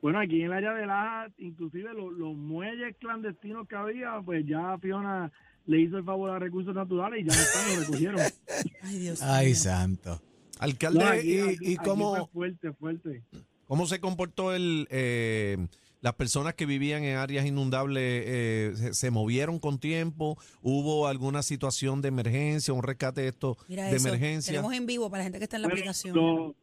Bueno, 0.03 0.21
aquí 0.21 0.41
en 0.41 0.47
el 0.47 0.53
área 0.53 0.75
de 0.75 0.87
Laja, 0.87 1.27
inclusive 1.39 1.93
los, 1.93 2.13
los 2.13 2.35
muelles 2.37 2.95
clandestinos 3.01 3.67
que 3.69 3.75
había, 3.77 4.21
pues 4.25 4.45
ya 4.47 4.77
Fiona 4.79 5.33
le 5.67 5.81
hizo 5.81 5.99
el 5.99 6.05
favor 6.05 6.31
a 6.31 6.39
recursos 6.39 6.75
naturales 6.75 7.21
y 7.25 7.29
ya 7.29 7.35
no 7.37 7.41
están, 7.43 7.75
lo 7.75 7.81
recogieron. 7.81 8.21
Ay, 8.83 8.99
Dios 8.99 9.23
Ay, 9.23 9.47
mío. 9.47 9.55
santo. 9.57 10.23
Alcalde, 10.61 10.99
No, 11.05 11.07
aquí- 11.11 11.29
¿y, 11.35 11.41
aquí- 11.41 11.57
y 11.61 11.75
aquí 11.77 11.85
cómo, 11.85 12.17
fue 12.17 12.27
fuerte, 12.33 12.73
fuerte. 12.73 13.23
cómo 13.67 13.87
se 13.87 14.01
comportó 14.01 14.55
el 14.55 14.87
eh, 14.91 15.67
las 16.01 16.15
personas 16.15 16.55
que 16.55 16.67
vivían 16.67 17.03
en 17.05 17.17
áreas 17.17 17.47
inundables? 17.47 18.03
eh, 18.27 18.73
se, 18.75 18.95
se 18.95 19.11
movieron 19.11 19.59
con 19.59 19.79
tiempo? 19.79 20.37
¿Hubo 20.63 21.07
alguna 21.09 21.43
situación 21.43 22.01
de 22.03 22.09
emergencia, 22.09 22.73
un 22.75 22.83
rescate 22.83 23.23
de 23.23 23.29
esto 23.29 23.57
Mira 23.69 23.85
de 23.87 23.97
eso. 23.97 24.09
emergencia? 24.09 24.53
Tenemos 24.53 24.73
en 24.75 24.87
vivo 24.87 25.11
para 25.11 25.21
la 25.21 25.25
gente 25.25 25.39
que 25.39 25.45
está 25.45 25.57
en 25.57 25.63
la 25.63 25.69
Bueno, 25.69 25.79
aplicación. 25.81 26.15
lo- 26.17 26.55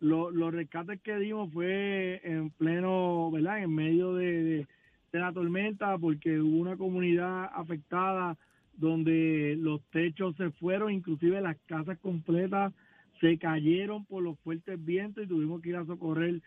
lo- 0.00 0.30
los 0.30 0.52
rescates 0.54 1.00
que 1.02 1.14
dimos 1.18 1.52
fue 1.52 2.20
en 2.24 2.50
pleno, 2.50 3.30
¿verdad? 3.30 3.62
En 3.62 3.74
medio 3.74 4.14
de, 4.14 4.42
de- 4.42 4.66
de 5.12 5.18
la 5.18 5.32
tormenta, 5.32 5.98
porque 5.98 6.40
hubo 6.40 6.56
una 6.58 6.76
comunidad 6.76 7.50
afectada 7.54 8.38
donde 8.76 9.56
los 9.58 9.82
techos 9.90 10.34
se 10.36 10.50
fueron, 10.52 10.92
inclusive 10.92 11.40
las 11.40 11.56
casas 11.66 11.98
completas 11.98 12.72
se 13.20 13.36
cayeron 13.38 14.06
por 14.06 14.22
los 14.22 14.38
fuertes 14.40 14.82
vientos 14.82 15.24
y 15.24 15.26
tuvimos 15.26 15.60
que 15.60 15.68
ir 15.70 15.76
a 15.76 15.84
socorrer 15.84 16.40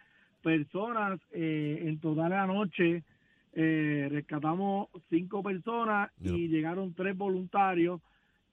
personas. 0.43 1.19
Eh, 1.31 1.79
en 1.87 1.99
toda 1.99 2.29
la 2.29 2.45
noche 2.45 3.03
eh, 3.53 4.07
rescatamos 4.11 4.89
cinco 5.09 5.41
personas 5.41 6.11
y 6.21 6.47
llegaron 6.49 6.93
tres 6.93 7.17
voluntarios 7.17 8.01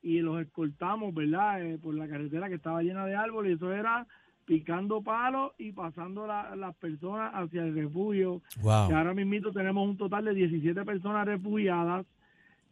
y 0.02 0.20
los 0.20 0.40
escoltamos, 0.40 1.12
¿verdad? 1.14 1.62
Eh, 1.64 1.78
por 1.78 1.94
la 1.94 2.08
carretera 2.08 2.48
que 2.48 2.54
estaba 2.54 2.82
llena 2.82 3.04
de 3.04 3.14
árboles 3.16 3.56
eso 3.56 3.72
era 3.72 4.06
picando 4.46 5.00
palos 5.02 5.52
y 5.58 5.72
pasando 5.72 6.26
la- 6.26 6.56
las 6.56 6.74
personas 6.76 7.30
hacia 7.34 7.62
el 7.64 7.74
refugio. 7.74 8.40
Wow. 8.62 8.88
Que 8.88 8.94
ahora 8.94 9.14
mismo 9.14 9.52
tenemos 9.52 9.88
un 9.88 9.96
total 9.96 10.24
de 10.24 10.34
17 10.34 10.84
personas 10.84 11.26
refugiadas 11.26 12.04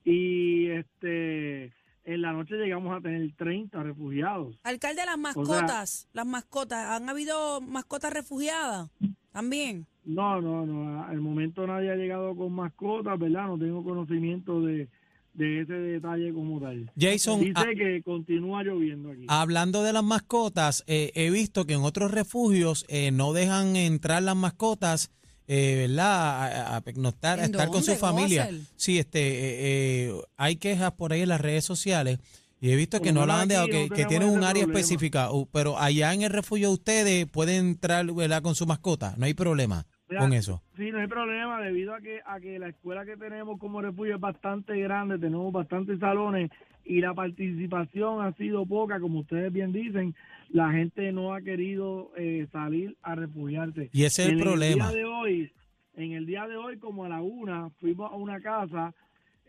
y 0.05 0.67
este 0.71 1.73
en 2.05 2.23
la 2.23 2.33
noche 2.33 2.55
llegamos 2.57 2.97
a 2.97 3.01
tener 3.01 3.31
30 3.37 3.83
refugiados. 3.83 4.57
Alcalde, 4.63 5.05
las 5.05 5.19
mascotas, 5.19 6.09
las 6.13 6.27
mascotas, 6.27 6.87
¿han 7.01 7.09
habido 7.09 7.61
mascotas 7.61 8.13
refugiadas? 8.13 8.91
También. 9.33 9.87
No, 10.05 10.41
no, 10.41 10.65
no, 10.65 11.05
al 11.05 11.21
momento 11.21 11.67
nadie 11.67 11.93
ha 11.93 11.97
llegado 11.97 12.35
con 12.35 12.53
mascotas, 12.53 13.19
¿verdad? 13.19 13.47
No 13.47 13.59
tengo 13.59 13.85
conocimiento 13.85 14.63
de, 14.63 14.89
de 15.35 15.61
ese 15.61 15.75
detalle 15.75 16.33
como 16.33 16.59
tal. 16.61 16.91
Jason, 16.99 17.41
Dice 17.41 17.53
a- 17.61 17.75
que 17.75 18.03
continúa 18.03 18.63
lloviendo 18.63 19.11
aquí. 19.11 19.27
hablando 19.29 19.83
de 19.83 19.93
las 19.93 20.03
mascotas, 20.03 20.83
eh, 20.87 21.13
he 21.15 21.31
visto 21.31 21.67
que 21.67 21.75
en 21.75 21.83
otros 21.83 22.11
refugios 22.11 22.87
eh, 22.89 23.11
no 23.11 23.35
dejan 23.35 23.77
entrar 23.77 24.23
las 24.23 24.35
mascotas, 24.37 25.11
eh, 25.49 25.87
¿verdad? 25.89 26.73
A, 26.73 26.77
a 26.77 26.81
pernoctar, 26.83 27.41
a 27.41 27.45
¿En 27.45 27.51
estar 27.51 27.69
con 27.69 27.83
su 27.83 27.97
familia. 27.97 28.51
Sí, 28.77 28.99
este, 28.99 29.21
eh, 29.21 30.09
eh, 30.11 30.23
hay 30.37 30.57
quejas 30.57 30.93
por 30.93 31.13
ahí 31.13 31.23
en 31.23 31.31
las 31.31 31.41
redes 31.41 31.65
sociales 31.65 32.19
y 32.61 32.71
he 32.71 32.77
visto 32.77 33.01
que 33.01 33.13
lo 33.13 33.21
no 33.21 33.27
la 33.27 33.41
han 33.41 33.49
dejado, 33.49 33.67
que, 33.69 33.89
no 33.89 33.97
que 33.97 34.05
tienen 34.05 34.29
un 34.29 34.45
área 34.45 34.65
problema. 34.65 34.81
específica, 34.81 35.31
pero 35.51 35.79
allá 35.79 36.13
en 36.13 36.23
el 36.23 36.31
refugio 36.31 36.71
ustedes 36.71 37.27
pueden 37.27 37.67
entrar, 37.67 38.07
¿verdad? 38.13 38.43
Con 38.43 38.55
su 38.55 38.67
mascota, 38.67 39.15
no 39.17 39.27
hay 39.27 39.35
problema 39.35 39.87
Mira, 40.09 40.21
con 40.21 40.33
eso. 40.33 40.63
Sí, 40.77 40.91
no 40.91 40.99
hay 40.99 41.07
problema 41.07 41.61
debido 41.61 41.95
a 41.95 42.01
que 42.01 42.21
a 42.25 42.41
que 42.41 42.59
la 42.59 42.69
escuela 42.69 43.05
que 43.05 43.17
tenemos 43.17 43.59
como 43.59 43.81
refugio 43.83 44.15
es 44.15 44.21
bastante 44.21 44.79
grande, 44.81 45.19
tenemos 45.19 45.53
bastantes 45.53 45.99
salones 45.99 46.51
y 46.85 47.01
la 47.01 47.13
participación 47.15 48.25
ha 48.25 48.33
sido 48.33 48.65
poca, 48.65 48.99
como 49.01 49.21
ustedes 49.21 49.53
bien 49.53 49.73
dicen, 49.73 50.15
la 50.49 50.71
gente 50.73 51.13
no 51.13 51.35
ha 51.35 51.43
querido 51.43 52.11
eh, 52.17 52.47
salir 52.51 52.97
a 53.03 53.15
refugiarse. 53.15 53.91
Y 53.93 54.05
ese 54.05 54.23
es 54.23 54.29
el 54.31 54.39
En 54.39 54.45
problema. 54.45 54.91
día 54.91 54.97
de 54.99 55.05
hoy, 55.05 55.53
en 55.97 56.13
el 56.13 56.25
día 56.25 56.47
de 56.47 56.57
hoy, 56.57 56.79
como 56.79 57.05
a 57.05 57.09
la 57.11 57.21
una, 57.21 57.69
fuimos 57.81 58.11
a 58.11 58.17
una 58.17 58.41
casa 58.41 58.95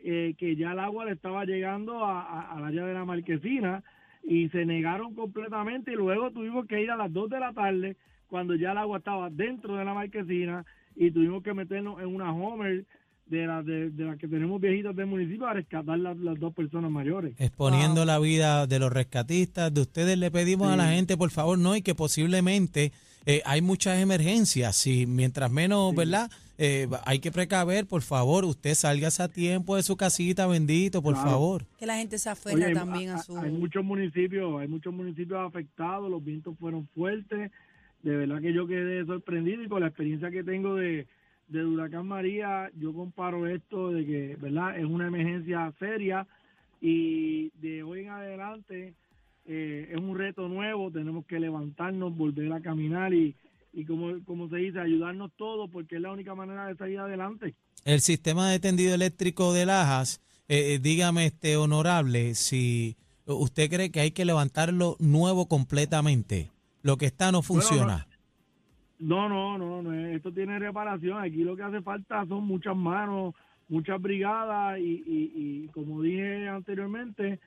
eh, 0.03 0.33
que 0.37 0.55
ya 0.57 0.73
el 0.73 0.79
agua 0.79 1.05
le 1.05 1.13
estaba 1.13 1.45
llegando 1.45 2.03
a, 2.03 2.21
a, 2.23 2.57
al 2.57 2.65
área 2.65 2.85
de 2.85 2.93
la 2.93 3.05
marquesina 3.05 3.83
y 4.23 4.49
se 4.49 4.65
negaron 4.65 5.15
completamente 5.15 5.93
y 5.93 5.95
luego 5.95 6.31
tuvimos 6.31 6.65
que 6.67 6.81
ir 6.81 6.91
a 6.91 6.97
las 6.97 7.11
2 7.13 7.29
de 7.29 7.39
la 7.39 7.53
tarde 7.53 7.95
cuando 8.29 8.55
ya 8.55 8.71
el 8.71 8.77
agua 8.77 8.99
estaba 8.99 9.29
dentro 9.29 9.75
de 9.75 9.83
la 9.85 9.93
marquesina 9.93 10.65
y 10.95 11.11
tuvimos 11.11 11.43
que 11.43 11.53
meternos 11.53 11.99
en 11.99 12.07
una 12.07 12.31
Homer 12.33 12.85
de 13.25 13.45
las 13.45 13.63
de, 13.65 13.91
de 13.91 14.03
las 14.05 14.17
que 14.17 14.27
tenemos 14.27 14.59
viejitas 14.59 14.95
del 14.95 15.05
municipio 15.05 15.45
a 15.47 15.53
rescatar 15.53 15.99
las, 15.99 16.17
las 16.17 16.39
dos 16.39 16.53
personas 16.53 16.89
mayores. 16.89 17.33
exponiendo 17.39 17.97
Wow. 18.01 18.05
la 18.05 18.19
vida 18.19 18.65
de 18.67 18.79
los 18.79 18.91
rescatistas, 18.91 19.71
de 19.73 19.81
ustedes 19.81 20.17
le 20.17 20.31
pedimos 20.31 20.71
a 20.71 20.75
la 20.75 20.87
gente, 20.89 21.15
por 21.15 21.29
favor, 21.29 21.57
no, 21.59 21.75
y 21.75 21.81
que 21.83 21.93
posiblemente 21.93 22.91
eh, 23.25 23.41
hay 23.45 23.61
muchas 23.61 23.99
emergencias, 23.99 24.75
si 24.75 25.05
mientras 25.05 25.51
menos, 25.51 25.93
¿verdad? 25.93 26.31
Eh, 26.57 26.87
hay 27.05 27.19
que 27.19 27.31
precaver, 27.31 27.85
por 27.85 28.01
favor, 28.01 28.45
usted 28.45 28.73
salgas 28.73 29.19
a 29.19 29.27
tiempo 29.29 29.75
de 29.75 29.83
su 29.83 29.95
casita, 29.95 30.47
bendito, 30.47 31.01
por 31.03 31.13
Claro. 31.13 31.29
favor. 31.29 31.65
Que 31.77 31.85
la 31.85 31.97
gente 31.97 32.17
se 32.17 32.29
aferra 32.29 32.55
Oye, 32.55 32.65
hay- 32.65 32.73
también 32.73 33.09
a 33.11 33.19
su... 33.19 33.37
Hay 33.37 33.51
muchos 33.51 33.83
municipios, 33.85 34.59
hay 34.59 34.67
muchos 34.67 34.91
municipios 34.93 35.39
afectados, 35.47 36.09
los 36.09 36.23
vientos 36.23 36.57
fueron 36.59 36.87
fuertes. 36.95 37.51
De 38.03 38.15
verdad 38.15 38.41
que 38.41 38.53
yo 38.53 38.67
quedé 38.67 39.05
sorprendido 39.05 39.63
y 39.63 39.67
con 39.67 39.81
la 39.81 39.87
experiencia 39.87 40.31
que 40.31 40.43
tengo 40.43 40.75
de 40.75 41.07
del 41.49 41.65
huracán 41.65 42.07
María, 42.07 42.71
yo 42.79 42.93
comparo 42.93 43.47
esto 43.47 43.91
de 43.91 44.05
que, 44.05 44.37
¿verdad? 44.39 44.77
Es 44.77 44.85
una 44.85 45.07
emergencia 45.07 45.73
seria 45.79 46.27
y 46.79 47.49
de 47.59 47.83
hoy 47.83 48.01
en 48.01 48.09
adelante 48.09 48.93
eh, 49.45 49.89
es 49.91 49.97
un 49.97 50.17
reto 50.17 50.47
nuevo, 50.47 50.91
tenemos 50.91 51.25
que 51.25 51.39
levantarnos, 51.39 52.15
volver 52.15 52.53
a 52.53 52.61
caminar 52.61 53.13
y, 53.13 53.35
y 53.73 53.83
como, 53.83 54.23
como 54.25 54.47
se 54.47 54.57
dice, 54.57 54.79
ayudarnos 54.79 55.31
todos 55.37 55.69
porque 55.71 55.95
es 55.95 56.01
la 56.01 56.11
única 56.11 56.35
manera 56.35 56.67
de 56.67 56.75
salir 56.75 56.99
adelante. 56.99 57.55
El 57.83 58.01
sistema 58.01 58.51
de 58.51 58.59
tendido 58.59 58.93
eléctrico 58.93 59.51
de 59.51 59.65
Lajas, 59.65 60.21
eh, 60.47 60.75
eh, 60.75 60.79
dígame, 60.79 61.25
este 61.25 61.57
honorable, 61.57 62.35
si 62.35 62.95
usted 63.25 63.69
cree 63.69 63.91
que 63.91 64.01
hay 64.01 64.11
que 64.11 64.25
levantarlo 64.25 64.97
nuevo 64.99 65.47
completamente, 65.47 66.51
lo 66.81 66.97
que 66.97 67.07
está 67.07 67.31
no 67.31 67.41
funciona. 67.41 68.07
No, 68.99 69.29
no, 69.29 69.57
no, 69.57 69.81
no, 69.81 69.93
esto 69.93 70.31
tiene 70.31 70.59
reparación. 70.59 71.21
Aquí 71.21 71.43
lo 71.43 71.55
que 71.55 71.63
hace 71.63 71.81
falta 71.81 72.25
son 72.25 72.45
muchas 72.45 72.75
manos, 72.75 73.33
muchas 73.69 74.01
brigadas 74.01 74.77
y, 74.79 75.03
y, 75.05 75.31
y 75.35 75.67
como 75.69 76.01
dije 76.01 76.49
anteriormente, 76.49 77.39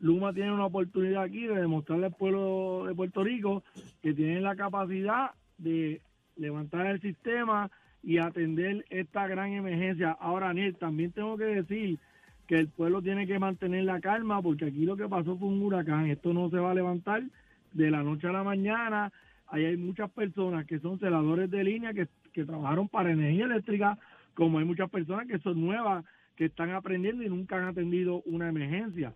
Luma 0.00 0.32
tiene 0.32 0.52
una 0.52 0.66
oportunidad 0.66 1.22
aquí 1.22 1.46
de 1.46 1.60
demostrarle 1.60 2.06
al 2.06 2.14
pueblo 2.14 2.84
de 2.86 2.94
Puerto 2.94 3.24
Rico 3.24 3.62
que 4.02 4.14
tienen 4.14 4.42
la 4.42 4.56
capacidad 4.56 5.32
de 5.58 6.00
levantar 6.36 6.86
el 6.86 7.00
sistema 7.00 7.70
y 8.02 8.18
atender 8.18 8.84
esta 8.88 9.26
gran 9.26 9.52
emergencia. 9.52 10.16
Ahora, 10.20 10.46
Daniel, 10.48 10.76
también 10.76 11.12
tengo 11.12 11.36
que 11.36 11.44
decir 11.44 11.98
que 12.46 12.58
el 12.58 12.68
pueblo 12.68 13.02
tiene 13.02 13.26
que 13.26 13.38
mantener 13.38 13.84
la 13.84 14.00
calma 14.00 14.40
porque 14.40 14.66
aquí 14.66 14.84
lo 14.84 14.96
que 14.96 15.08
pasó 15.08 15.36
fue 15.36 15.48
un 15.48 15.62
huracán. 15.62 16.06
Esto 16.06 16.32
no 16.32 16.48
se 16.50 16.56
va 16.56 16.70
a 16.70 16.74
levantar 16.74 17.22
de 17.72 17.90
la 17.90 18.02
noche 18.02 18.26
a 18.26 18.32
la 18.32 18.42
mañana. 18.44 19.12
Ahí 19.48 19.64
hay 19.64 19.76
muchas 19.76 20.10
personas 20.10 20.66
que 20.66 20.78
son 20.78 20.98
celadores 20.98 21.50
de 21.50 21.64
línea 21.64 21.92
que, 21.92 22.06
que 22.32 22.44
trabajaron 22.44 22.88
para 22.88 23.10
energía 23.12 23.46
eléctrica, 23.46 23.98
como 24.34 24.58
hay 24.58 24.64
muchas 24.64 24.88
personas 24.90 25.26
que 25.26 25.38
son 25.40 25.60
nuevas, 25.60 26.04
que 26.36 26.46
están 26.46 26.70
aprendiendo 26.70 27.22
y 27.24 27.28
nunca 27.28 27.56
han 27.56 27.64
atendido 27.68 28.22
una 28.26 28.48
emergencia. 28.48 29.12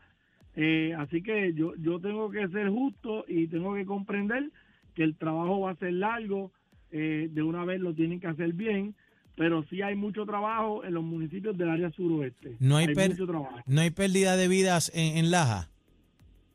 Eh, 0.57 0.95
así 0.99 1.23
que 1.23 1.53
yo, 1.55 1.75
yo 1.77 1.99
tengo 2.01 2.31
que 2.31 2.47
ser 2.49 2.69
justo 2.69 3.25
y 3.29 3.47
tengo 3.49 3.75
que 3.75 3.85
comprender 3.85 4.51
que 4.95 5.03
el 5.03 5.17
trabajo 5.17 5.61
va 5.61 5.71
a 5.73 5.77
ser 5.77 5.93
largo, 5.95 6.53
eh, 6.91 7.29
de 7.31 7.43
una 7.43 7.65
vez 7.65 7.81
lo 7.81 7.93
tienen 7.95 8.21
que 8.21 8.29
hacer 8.29 8.53
bien, 8.53 8.95
pero 9.37 9.65
sí 9.65 9.83
hay 9.83 9.97
mucho 9.97 10.25
trabajo 10.27 10.85
en 10.85 10.95
los 10.95 11.03
municipios 11.03 11.57
del 11.59 11.71
área 11.71 11.91
suroeste. 11.91 12.57
No 12.61 12.77
hay 12.77 12.95
per- 12.95 13.11
mucho 13.11 13.27
trabajo. 13.27 13.57
No 13.67 13.81
hay 13.81 13.91
pérdida 13.91 14.37
de 14.37 14.47
vidas 14.47 14.93
en, 14.95 15.17
en 15.19 15.31
Laja. 15.33 15.69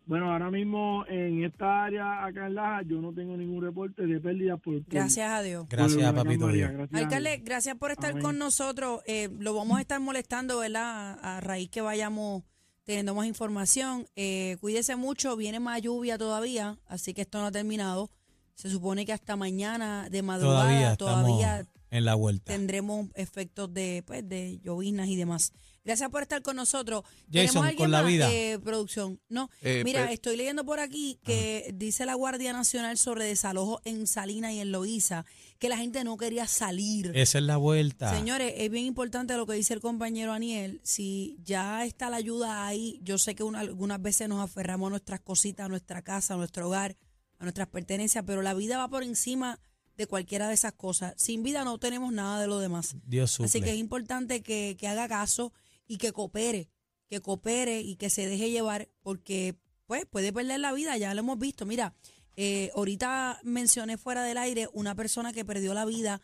Bueno, 0.09 0.31
ahora 0.31 0.49
mismo 0.49 1.05
en 1.07 1.43
esta 1.43 1.83
área 1.85 2.25
acá 2.25 2.47
en 2.47 2.55
Laja 2.55 2.81
yo 2.81 2.99
no 2.99 3.13
tengo 3.13 3.37
ningún 3.37 3.61
reporte 3.63 4.07
de 4.07 4.19
pérdida 4.19 4.57
por, 4.57 4.83
por- 4.83 4.91
Gracias 4.91 5.29
a 5.29 5.43
Dios. 5.43 5.67
Gracias, 5.69 6.13
papito. 6.13 6.47
Dios. 6.47 6.71
Gracias 6.71 6.93
a 6.93 6.97
Alcalde, 7.05 7.29
Dios. 7.35 7.41
gracias 7.45 7.75
por 7.77 7.91
estar 7.91 8.09
Amén. 8.11 8.23
con 8.23 8.39
nosotros. 8.39 9.01
Eh, 9.05 9.29
lo 9.39 9.53
vamos 9.53 9.77
a 9.77 9.81
estar 9.81 9.99
molestando, 9.99 10.57
¿verdad? 10.57 11.19
A, 11.21 11.37
a 11.37 11.41
raíz 11.41 11.69
que 11.69 11.81
vayamos 11.81 12.41
teniendo 12.85 13.13
más 13.13 13.27
información. 13.27 14.07
Eh, 14.15 14.57
cuídese 14.61 14.95
mucho, 14.95 15.37
viene 15.37 15.59
más 15.59 15.79
lluvia 15.79 16.17
todavía, 16.17 16.79
así 16.87 17.13
que 17.13 17.21
esto 17.21 17.37
no 17.39 17.45
ha 17.45 17.51
terminado. 17.51 18.09
Se 18.55 18.67
supone 18.71 19.05
que 19.05 19.13
hasta 19.13 19.35
mañana 19.35 20.09
de 20.09 20.23
madrugada 20.23 20.63
Todavía 20.63 20.95
todavía, 20.97 21.59
estamos 21.59 21.78
en 21.91 22.05
la 22.05 22.15
vuelta. 22.15 22.51
tendremos 22.53 23.07
efectos 23.15 23.73
de, 23.73 24.03
pues, 24.05 24.27
de 24.27 24.59
llovinas 24.63 25.07
y 25.07 25.15
demás. 25.15 25.53
Gracias 25.85 26.09
por 26.09 26.21
estar 26.21 26.41
con 26.43 26.55
nosotros. 26.57 27.03
Jason, 27.31 27.31
¿Tenemos 27.31 27.55
alguien 27.63 27.77
con 27.77 27.91
la 27.91 28.01
más, 28.03 28.11
vida. 28.11 28.31
eh, 28.31 28.59
producción? 28.59 29.19
No. 29.29 29.49
Eh, 29.61 29.81
Mira, 29.85 30.05
pe- 30.07 30.13
estoy 30.13 30.35
leyendo 30.37 30.63
por 30.65 30.79
aquí 30.79 31.17
que 31.23 31.71
dice 31.73 32.05
la 32.05 32.13
Guardia 32.15 32.53
Nacional 32.53 32.97
sobre 32.97 33.25
desalojo 33.25 33.79
en 33.85 34.05
Salina 34.05 34.51
y 34.53 34.59
en 34.59 34.71
Loíza, 34.71 35.25
que 35.57 35.69
la 35.69 35.77
gente 35.77 36.03
no 36.03 36.17
quería 36.17 36.47
salir. 36.47 37.11
Esa 37.15 37.39
es 37.39 37.43
la 37.45 37.57
vuelta. 37.57 38.13
Señores, 38.13 38.53
es 38.57 38.69
bien 38.69 38.85
importante 38.85 39.35
lo 39.35 39.47
que 39.47 39.53
dice 39.53 39.73
el 39.73 39.79
compañero 39.79 40.33
Aniel. 40.33 40.79
Si 40.83 41.37
ya 41.43 41.85
está 41.85 42.09
la 42.11 42.17
ayuda 42.17 42.67
ahí, 42.67 42.99
yo 43.01 43.17
sé 43.17 43.33
que 43.33 43.43
una- 43.43 43.61
algunas 43.61 44.01
veces 44.01 44.27
nos 44.29 44.41
aferramos 44.41 44.87
a 44.87 44.89
nuestras 44.91 45.21
cositas, 45.21 45.65
a 45.65 45.69
nuestra 45.69 46.01
casa, 46.03 46.35
a 46.35 46.37
nuestro 46.37 46.67
hogar, 46.67 46.97
a 47.39 47.43
nuestras 47.45 47.69
pertenencias, 47.69 48.23
pero 48.27 48.41
la 48.43 48.53
vida 48.53 48.77
va 48.77 48.89
por 48.89 49.01
encima 49.03 49.59
de 49.99 50.07
cualquiera 50.07 50.47
de 50.47 50.53
esas 50.53 50.71
cosas. 50.71 51.13
Sin 51.17 51.43
vida 51.43 51.65
no 51.65 51.77
tenemos 51.77 52.13
nada 52.13 52.39
de 52.39 52.47
lo 52.47 52.59
demás. 52.59 52.95
Dios 53.05 53.31
suple. 53.31 53.47
Así 53.47 53.61
que 53.61 53.71
es 53.71 53.77
importante 53.77 54.41
que, 54.41 54.77
que 54.79 54.87
haga 54.87 55.09
caso 55.09 55.51
y 55.87 55.97
que 55.97 56.13
coopere, 56.13 56.69
que 57.09 57.19
coopere 57.19 57.81
y 57.81 57.97
que 57.97 58.09
se 58.09 58.25
deje 58.25 58.49
llevar, 58.49 58.87
porque 59.01 59.57
pues 59.87 60.05
puede 60.05 60.31
perder 60.31 60.61
la 60.61 60.71
vida, 60.71 60.95
ya 60.95 61.13
lo 61.13 61.19
hemos 61.19 61.37
visto. 61.37 61.65
Mira, 61.65 61.95
eh, 62.37 62.71
ahorita 62.75 63.41
mencioné 63.43 63.97
fuera 63.97 64.23
del 64.23 64.37
aire 64.37 64.69
una 64.71 64.95
persona 64.95 65.33
que 65.33 65.43
perdió 65.43 65.73
la 65.73 65.83
vida 65.83 66.21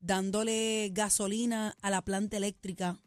dándole 0.00 0.88
gasolina 0.94 1.76
a 1.82 1.90
la 1.90 2.00
planta 2.00 2.38
eléctrica. 2.38 2.98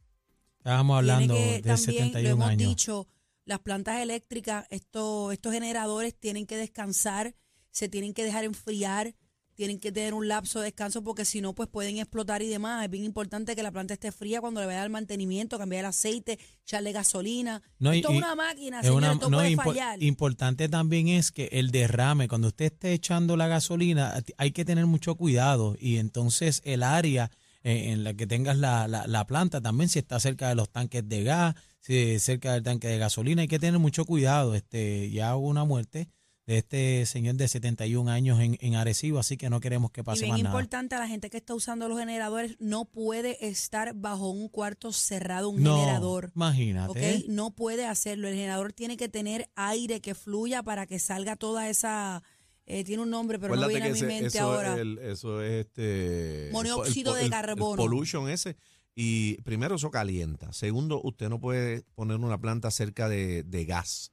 Estábamos 0.59 0.97
hablando 0.97 1.33
que, 1.33 1.39
de 1.39 1.61
también, 1.63 1.65
lo 1.65 1.77
71 1.77 2.29
hemos 2.29 2.47
años. 2.47 2.69
dicho, 2.69 3.07
las 3.45 3.59
plantas 3.61 4.01
eléctricas, 4.01 4.67
estos 4.69 5.51
generadores 5.51 6.13
tienen 6.13 6.45
que 6.45 6.57
descansar, 6.57 7.33
se 7.71 7.89
tienen 7.89 8.13
que 8.13 8.23
dejar 8.23 8.43
enfriar, 8.43 9.15
tienen 9.61 9.79
que 9.79 9.91
tener 9.91 10.15
un 10.15 10.27
lapso 10.27 10.57
de 10.59 10.65
descanso 10.65 11.03
porque 11.03 11.23
si 11.23 11.39
no, 11.39 11.53
pues 11.53 11.69
pueden 11.69 11.99
explotar 11.99 12.41
y 12.41 12.47
demás. 12.47 12.83
Es 12.83 12.89
bien 12.89 13.03
importante 13.03 13.55
que 13.55 13.61
la 13.61 13.71
planta 13.71 13.93
esté 13.93 14.11
fría 14.11 14.41
cuando 14.41 14.59
le 14.59 14.65
vaya 14.65 14.81
al 14.81 14.89
mantenimiento, 14.89 15.59
cambiar 15.59 15.81
el 15.81 15.85
aceite, 15.85 16.39
echarle 16.63 16.91
gasolina. 16.91 17.61
No, 17.77 17.93
y- 17.93 17.97
esto 17.99 18.09
es 18.11 18.17
una 18.17 18.33
máquina, 18.33 18.79
Es 18.79 18.87
señor, 18.87 18.97
una- 19.03 19.11
esto 19.13 19.29
no, 19.29 19.37
puede 19.37 19.51
impo- 19.51 19.63
fallar. 19.65 20.01
Importante 20.01 20.67
también 20.67 21.09
es 21.09 21.31
que 21.31 21.49
el 21.51 21.69
derrame, 21.69 22.27
cuando 22.27 22.47
usted 22.47 22.65
esté 22.65 22.93
echando 22.93 23.37
la 23.37 23.47
gasolina, 23.47 24.15
hay 24.37 24.51
que 24.51 24.65
tener 24.65 24.87
mucho 24.87 25.13
cuidado 25.13 25.75
y 25.79 25.97
entonces 25.97 26.61
el 26.65 26.81
área 26.81 27.29
eh, 27.63 27.91
en 27.91 28.03
la 28.03 28.15
que 28.15 28.25
tengas 28.25 28.57
la, 28.57 28.87
la, 28.87 29.05
la 29.05 29.27
planta 29.27 29.61
también, 29.61 29.87
si 29.87 29.99
está 29.99 30.19
cerca 30.19 30.49
de 30.49 30.55
los 30.55 30.71
tanques 30.71 31.07
de 31.07 31.23
gas, 31.23 31.53
si 31.79 32.17
cerca 32.17 32.53
del 32.53 32.63
tanque 32.63 32.87
de 32.87 32.97
gasolina, 32.97 33.43
hay 33.43 33.47
que 33.47 33.59
tener 33.59 33.79
mucho 33.79 34.05
cuidado. 34.05 34.55
Este, 34.55 35.11
ya 35.11 35.35
hubo 35.35 35.47
una 35.47 35.63
muerte 35.63 36.07
de 36.47 36.57
este 36.57 37.05
señor 37.05 37.35
de 37.35 37.47
71 37.47 38.09
años 38.11 38.39
en, 38.39 38.57
en 38.61 38.75
Arecibo, 38.75 39.19
así 39.19 39.37
que 39.37 39.49
no 39.49 39.59
queremos 39.59 39.91
que 39.91 40.01
Y 40.01 40.03
pase 40.03 40.21
bien 40.23 40.31
más 40.31 40.41
nada. 40.43 40.53
importante, 40.55 40.95
a 40.95 40.99
la 40.99 41.07
gente 41.07 41.29
que 41.29 41.37
está 41.37 41.53
usando 41.53 41.87
los 41.87 41.99
generadores 41.99 42.55
no 42.59 42.85
puede 42.85 43.47
estar 43.47 43.93
bajo 43.93 44.29
un 44.31 44.49
cuarto 44.49 44.91
cerrado, 44.91 45.49
un 45.49 45.61
No, 45.61 45.77
generador. 45.79 46.31
imagínate. 46.35 47.15
¿ok? 47.19 47.25
No 47.29 47.51
puede 47.51 47.85
hacerlo. 47.85 48.27
El 48.27 48.33
generador 48.35 48.73
tiene 48.73 48.97
que 48.97 49.07
tener 49.07 49.49
aire 49.55 50.01
que 50.01 50.15
fluya 50.15 50.63
para 50.63 50.87
que 50.87 50.99
salga 50.99 51.35
toda 51.35 51.69
esa. 51.69 52.23
eh, 52.67 52.83
tiene 52.85 53.03
un 53.03 53.09
nombre, 53.09 53.37
pero 53.37 53.55
no 53.55 53.61
Acuérdate 53.63 53.73
viene 53.73 53.89
a 53.89 53.91
mi 53.93 53.97
ese- 53.97 54.07
mente 54.21 54.37
eso, 54.37 54.41
ahora. 54.51 54.73
Es 54.75 54.79
el- 54.79 54.97
eso 54.99 55.41
es 55.43 55.65
este. 55.65 56.47
el 56.47 56.53
Monóxido 56.53 57.13
de 57.15 57.21
el- 57.21 57.25
el 57.25 57.31
carbono. 57.31 57.75
pollution 57.81 58.29
ese. 58.29 58.55
Y 58.95 59.35
primero, 59.41 59.75
eso 59.75 59.89
calienta. 59.91 60.53
Segundo, 60.53 61.01
usted 61.03 61.27
no 61.29 61.39
puede 61.39 61.81
poner 61.95 62.17
una 62.17 62.39
planta 62.39 62.71
cerca 62.71 63.09
de, 63.09 63.43
de 63.43 63.65
gas, 63.65 64.11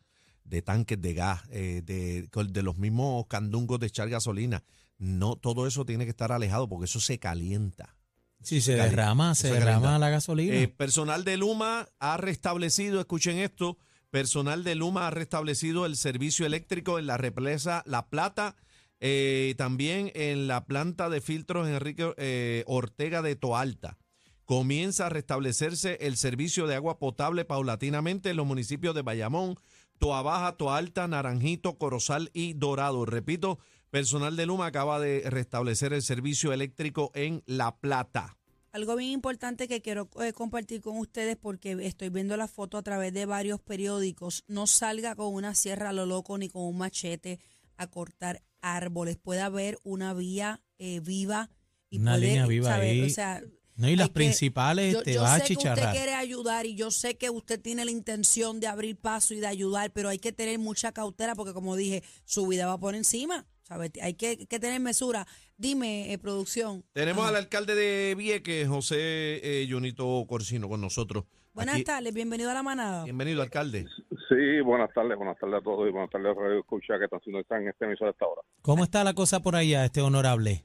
de 0.49 0.63
tanques 0.63 1.01
de 1.01 1.15
gas, 1.15 1.43
eh, 1.51 1.83
de, 1.85 2.29
de 2.29 2.63
los 2.63 2.77
mismos 2.79 3.27
candungos 3.27 3.79
de 3.81 3.87
echar 3.87 4.09
gasolina. 4.09 4.65
No, 4.99 5.37
todo 5.37 5.67
eso 5.67 5.85
tiene 5.85 6.05
que 6.05 6.11
estar 6.11 6.33
alejado 6.33 6.69
porque 6.69 6.87
eso 6.87 7.01
se 7.01 7.19
calienta. 7.19 7.95
Si 8.43 8.61
se 8.61 8.75
derrama, 8.75 9.35
se 9.35 9.49
derrama 9.53 9.83
calienta. 9.83 9.99
la 9.99 10.11
gasolina. 10.11 10.55
Eh, 10.55 10.69
personal 10.69 11.25
de 11.25 11.37
Luma 11.37 11.89
ha 11.99 12.17
restablecido, 12.17 13.01
escuchen 13.01 13.39
esto, 13.39 13.79
personal 14.11 14.65
de 14.65 14.75
Luma 14.75 15.09
ha 15.09 15.11
restablecido 15.11 15.87
el 15.87 15.97
servicio 15.97 16.47
eléctrico 16.47 16.99
en 16.99 17.07
la 17.07 17.17
represa 17.17 17.83
La 17.85 18.09
Plata, 18.09 18.57
eh, 19.01 19.55
también 19.59 20.11
en 20.15 20.49
la 20.49 20.67
planta 20.67 21.09
de 21.09 21.21
filtros 21.21 21.69
Enrique 21.69 22.13
eh, 22.17 22.65
Ortega 22.67 23.23
de 23.23 23.37
Toalta. 23.37 23.99
Comienza 24.45 25.07
a 25.07 25.11
restablecerse 25.11 25.99
el 26.01 26.17
servicio 26.17 26.67
de 26.67 26.75
agua 26.75 26.99
potable 26.99 27.45
paulatinamente 27.45 28.31
en 28.31 28.37
los 28.37 28.47
municipios 28.47 28.95
de 28.95 29.03
Bayamón, 29.03 29.57
Toabaja, 29.99 30.57
Toalta, 30.57 31.07
Naranjito, 31.09 31.79
Corozal 31.79 32.31
y 32.33 32.55
Dorado. 32.55 33.05
Repito, 33.05 33.59
personal 33.91 34.37
de 34.37 34.47
Luma 34.47 34.67
acaba 34.67 35.01
de 35.01 35.23
restablecer 35.29 35.93
el 35.93 36.03
servicio 36.03 36.53
eléctrico 36.53 37.11
en 37.15 37.43
La 37.47 37.77
Plata. 37.77 38.37
Algo 38.73 38.97
bien 38.97 39.11
importante 39.13 39.67
que 39.67 39.81
quiero 39.81 40.11
eh, 40.21 40.33
compartir 40.33 40.83
con 40.83 40.99
ustedes 40.99 41.37
porque 41.37 41.73
estoy 41.81 42.11
viendo 42.11 42.37
la 42.37 42.49
foto 42.49 42.77
a 42.77 42.83
través 42.83 43.13
de 43.15 43.25
varios 43.27 43.61
periódicos. 43.61 44.45
No 44.47 44.67
salga 44.67 45.15
con 45.17 45.33
una 45.35 45.55
sierra 45.55 45.89
a 45.89 45.93
lo 45.93 46.07
loco 46.07 46.37
ni 46.37 46.49
con 46.49 46.63
un 46.63 46.79
machete 46.79 47.41
a 47.77 47.87
cortar 47.87 48.43
árboles. 48.61 49.17
Puede 49.17 49.41
haber 49.41 49.79
una 49.85 50.13
vía 50.15 50.61
eh, 50.79 51.01
viva 51.01 51.51
y 51.89 51.99
Una 51.99 52.13
puede, 52.13 52.27
línea 52.27 52.47
viva 52.47 52.69
¿sabe? 52.69 52.91
ahí. 52.91 53.03
O 53.03 53.11
sea, 53.11 53.43
no, 53.79 53.89
y 53.89 53.97
las 53.97 54.05
hay 54.05 54.09
que- 54.11 54.15
principales 54.15 54.93
yo, 54.93 55.03
te 55.03 55.15
yo 55.15 55.27
sé 55.27 55.43
que 55.45 55.55
usted 55.57 55.91
quiere 55.93 56.15
ayudar 56.15 56.67
y 56.67 56.75
yo 56.75 56.91
sé 56.91 57.17
que 57.17 57.31
usted 57.31 57.61
tiene 57.61 57.85
la 57.85 57.91
intención 57.91 58.61
de 58.61 58.67
abrir 58.67 58.97
paso 58.97 59.33
y 59.35 59.41
de 59.41 59.47
ayudar, 59.47 59.91
pero 59.93 60.09
hay 60.11 60.19
que 60.19 60.33
tener 60.33 60.59
mucha 60.59 60.93
cautela 60.93 61.35
porque 61.35 61.53
como 61.55 61.77
dije, 61.77 62.03
su 62.25 62.47
vida 62.47 62.67
va 62.67 62.79
por 62.79 62.95
encima. 62.95 63.47
¿sabe? 63.63 63.91
Hay 64.01 64.15
que, 64.15 64.47
que 64.47 64.59
tener 64.59 64.81
mesura. 64.81 65.27
Dime, 65.59 66.11
eh, 66.13 66.17
producción. 66.19 66.85
Tenemos 66.95 67.21
Ajá. 67.25 67.31
al 67.31 67.37
alcalde 67.37 67.75
de 67.75 68.15
Vieques, 68.15 68.67
José 68.67 68.97
eh, 68.99 69.67
Junito 69.71 70.25
Corsino, 70.27 70.69
con 70.71 70.81
nosotros. 70.81 71.25
Buenas 71.53 71.75
Aquí. 71.75 71.85
tardes, 71.85 72.15
bienvenido 72.15 72.51
a 72.51 72.55
la 72.55 72.63
manada. 72.63 73.05
Bienvenido, 73.05 73.43
alcalde. 73.43 73.87
Sí, 74.31 74.61
buenas 74.65 74.89
tardes, 74.95 75.17
buenas 75.19 75.37
tardes 75.39 75.57
a 75.61 75.63
todos 75.63 75.87
y 75.87 75.93
buenas 75.93 76.09
tardes 76.11 76.35
a 76.35 76.41
Radio 76.41 76.61
Escucha 76.61 76.99
que 76.99 77.05
están 77.05 77.21
están 77.37 77.63
en 77.63 77.69
este 77.69 77.85
emisor 77.85 78.09
hasta 78.09 78.25
ahora. 78.25 78.41
¿Cómo 78.63 78.85
está 78.85 79.05
la 79.05 79.13
cosa 79.13 79.41
por 79.41 79.55
allá, 79.55 79.85
este 79.85 80.01
honorable? 80.01 80.65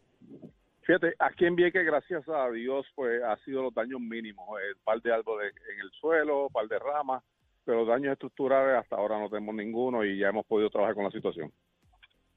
Fíjate, 0.86 1.14
aquí 1.20 1.46
en 1.46 1.56
Vieques, 1.56 1.86
gracias 1.86 2.28
a 2.28 2.50
Dios, 2.52 2.86
pues 2.96 3.22
ha 3.24 3.38
sido 3.46 3.64
los 3.64 3.74
daños 3.74 4.02
mínimos. 4.02 4.46
El 4.70 4.76
par 4.84 5.02
de 5.02 5.14
árboles 5.14 5.54
en 5.74 5.80
el 5.80 5.90
suelo, 5.92 6.50
par 6.52 6.68
de 6.68 6.78
ramas, 6.78 7.24
pero 7.64 7.86
daños 7.86 8.12
estructurales 8.14 8.78
hasta 8.82 8.98
ahora 8.98 9.18
no 9.20 9.30
tenemos 9.30 9.56
ninguno 9.56 10.04
y 10.04 10.18
ya 10.20 10.30
hemos 10.30 10.46
podido 10.46 10.70
trabajar 10.70 10.96
con 10.96 11.06
la 11.06 11.12
situación. 11.12 11.52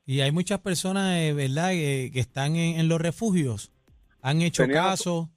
Y 0.05 0.21
hay 0.21 0.31
muchas 0.31 0.61
personas, 0.61 1.17
eh, 1.19 1.33
¿verdad?, 1.35 1.71
que, 1.71 2.11
que 2.13 2.21
están 2.21 2.55
en, 2.55 2.79
en 2.79 2.89
los 2.89 3.01
refugios. 3.01 3.73
Han 4.23 4.41
hecho 4.43 4.63
Teníamos- 4.63 4.91
caso. 4.91 5.29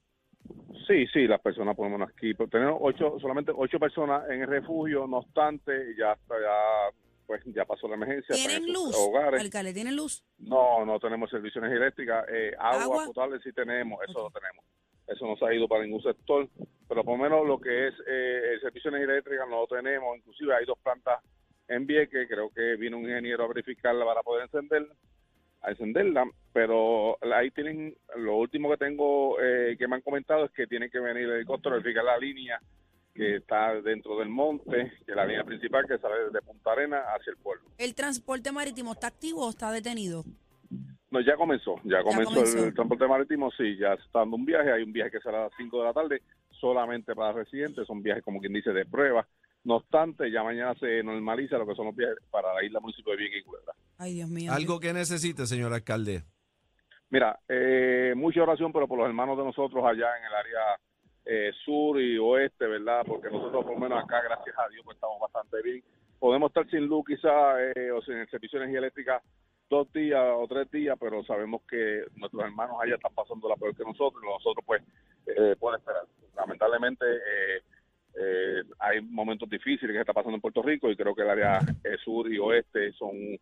Sí, 0.88 1.06
sí, 1.13 1.28
las 1.28 1.39
personas 1.41 1.78
menos 1.78 2.10
aquí, 2.10 2.34
pero 2.34 2.50
tenemos 2.50 2.78
ocho, 2.82 3.17
solamente 3.19 3.52
ocho 3.56 3.78
personas 3.80 4.28
en 4.30 4.41
el 4.41 4.48
refugio, 4.48 5.06
no 5.08 5.17
obstante, 5.17 5.72
ya, 5.95 6.17
ya, 6.28 6.89
pues 7.30 7.44
ya 7.46 7.63
pasó 7.63 7.88
la 7.88 7.94
emergencia. 7.94 8.34
¿Tienen 8.34 8.74
luz? 8.74 8.96
Hogares. 8.98 9.39
Alcalde, 9.39 9.72
¿tienen 9.72 9.96
luz? 9.96 10.24
No, 10.39 10.84
no 10.84 11.00
tenemos 11.00 11.30
servicio 11.30 11.62
de 11.62 11.68
energía 11.68 11.86
eléctrica. 11.86 12.26
Eh, 12.28 12.54
agua, 12.58 12.82
¿Agua? 12.82 13.06
potable 13.06 13.39
sí 13.44 13.54
tenemos, 13.54 14.00
eso 14.02 14.24
lo 14.24 14.32
tenemos. 14.32 14.65
Eso 15.06 15.28
no 15.28 15.38
se 15.38 15.46
ha 15.46 15.54
ido 15.54 15.68
para 15.68 15.84
ningún 15.84 16.02
sector, 16.02 16.50
pero 16.88 17.04
por 17.04 17.20
lo 17.20 17.24
menos 17.24 17.46
lo 17.46 17.60
que 17.60 17.89
es 17.89 17.94
eh, 18.08 18.54
el 18.54 18.62
servicio 18.62 18.89
de 18.89 18.98
energía 18.98 19.13
eléctrica 19.13 19.46
no 19.46 19.62
lo 19.62 19.68
tenemos. 19.68 20.18
Inclusive 20.18 20.56
hay 20.56 20.65
dos 20.65 20.80
plantas 20.80 21.20
en 21.68 21.86
Vieques, 21.86 22.28
creo 22.28 22.50
que 22.50 22.78
vino 22.78 22.98
un 22.98 23.04
ingeniero 23.04 23.44
a 23.44 23.48
verificarla 23.50 24.06
para 24.06 24.24
poder 24.24 24.46
encender, 24.46 24.88
a 25.62 25.70
encenderla, 25.70 26.26
pero 26.52 27.15
ahí 27.32 27.52
tienen, 27.52 27.96
lo 28.15 28.38
último 28.38 28.72
que 28.72 28.78
tengo 28.78 29.39
eh, 29.39 29.76
que 29.78 29.88
me 29.88 29.98
han 29.98 30.02
comentado 30.02 30.46
es 30.46 30.52
que 30.52 30.65
tiene 30.65 30.89
que 30.89 31.00
venir 31.00 31.26
el 31.26 31.36
helicóptero 31.36 31.76
a 31.76 31.78
verificar 31.78 32.06
la 32.06 32.18
línea 32.18 32.60
que 33.13 33.38
está 33.38 33.74
dentro 33.82 34.17
del 34.17 34.30
monte, 34.30 34.91
que 35.06 35.12
es 35.12 35.15
la 35.15 35.26
línea 35.26 35.43
principal 35.43 35.86
que 35.88 35.98
sale 35.98 36.26
desde 36.26 36.41
Punta 36.41 36.72
Arena 36.72 37.00
hacia 37.15 37.32
el 37.32 37.38
pueblo. 37.38 37.69
¿El 37.78 37.95
transporte 37.95 38.52
marítimo 38.52 38.93
está 38.93 39.08
activo 39.08 39.45
o 39.45 39.50
está 39.50 39.72
detenido? 39.72 40.24
No, 41.12 41.22
ya 41.22 41.36
comenzó, 41.36 41.76
ya 41.84 42.04
comenzó, 42.04 42.32
comenzó. 42.32 42.65
El, 42.65 42.74
transporte 42.74 43.08
marítimo, 43.08 43.50
sí, 43.52 43.78
ya 43.78 43.95
se 43.95 44.04
está 44.04 44.19
dando 44.19 44.36
un 44.36 44.45
viaje, 44.45 44.72
hay 44.72 44.84
un 44.84 44.93
viaje 44.93 45.12
que 45.12 45.19
será 45.19 45.39
a 45.39 45.43
las 45.45 45.54
5 45.58 45.80
de 45.80 45.84
la 45.84 45.93
tarde, 45.93 46.22
solamente 46.52 47.15
para 47.15 47.34
residentes, 47.34 47.88
son 47.88 48.04
viajes 48.04 48.24
como 48.24 48.39
quien 48.39 48.54
dice 48.54 48.72
de 48.72 48.86
prueba. 48.86 49.28
No 49.63 49.78
obstante, 49.78 50.32
ya 50.32 50.43
mañana 50.43 50.76
se 50.80 51.04
normaliza 51.04 51.58
lo 51.58 51.67
que 51.67 51.76
son 51.76 51.88
los 51.88 51.95
viajes 51.95 52.17
para 52.30 52.54
la 52.54 52.63
isla 52.63 52.80
municipio 52.80 53.12
de 53.12 53.17
Vieques 53.17 53.41
y 53.41 53.43
Culebra. 53.43 53.74
Ay, 53.98 54.13
Dios 54.13 54.30
mío. 54.30 54.54
Algo 54.54 54.80
que 54.80 54.93
necesite, 54.93 55.45
señor 55.48 55.74
alcalde. 55.74 56.24
Mira, 57.10 57.39
eh, 57.50 58.13
mucha 58.15 58.43
oración, 58.43 58.72
pero 58.72 58.88
por 58.88 59.00
los 59.00 59.08
hermanos 59.08 59.38
de 59.38 59.43
nosotros 59.43 59.84
allá 59.84 60.15
en 60.17 60.26
el 60.26 60.34
área 60.34 60.80
eh, 61.30 61.52
sur 61.63 62.02
y 62.02 62.18
oeste, 62.18 62.65
¿verdad? 62.65 63.04
Porque 63.06 63.30
nosotros 63.30 63.63
por 63.63 63.76
lo 63.76 63.80
menos 63.80 64.04
acá, 64.04 64.22
gracias 64.24 64.56
a 64.58 64.68
Dios, 64.70 64.84
pues 64.84 64.96
estamos 64.96 65.20
bastante 65.20 65.62
bien. 65.62 65.84
Podemos 66.18 66.50
estar 66.50 66.68
sin 66.70 66.88
luz 66.88 67.06
quizá 67.06 67.62
eh, 67.62 67.92
o 67.92 68.02
sin 68.02 68.15
el 68.15 68.30
servicio 68.30 68.58
de 68.58 68.65
energía 68.65 68.80
eléctrica 68.80 69.22
dos 69.70 69.92
días 69.94 70.22
o 70.36 70.48
tres 70.48 70.70
días, 70.72 70.98
pero 71.00 71.24
sabemos 71.24 71.62
que 71.70 72.04
nuestros 72.15 72.44
hermanos 72.44 72.78
allá 72.82 72.96
están 72.96 73.13
pasando 73.13 73.48
la 73.48 73.56
peor 73.56 73.76
que 73.76 73.84
nosotros 73.84 74.24
y 74.24 74.28
nosotros 74.28 74.65
pues 74.65 74.82
eh, 75.28 75.56
pueden 75.60 75.80
esperar. 75.80 76.04
Lamentablemente 76.36 77.06
eh, 77.06 77.62
eh, 78.15 78.63
hay 78.80 79.02
momentos 79.02 79.50
difíciles 79.50 79.92
que 79.92 79.98
se 79.98 80.02
está 80.02 80.13
pasando 80.13 80.36
en 80.36 80.42
Puerto 80.42 80.62
Rico 80.62 80.89
y 80.89 80.96
creo 80.96 81.13
que 81.13 81.22
el 81.22 81.30
área 81.30 81.60
eh, 81.84 81.98
sur 82.04 82.32
y 82.32 82.39
oeste 82.39 82.92
son 82.94 83.39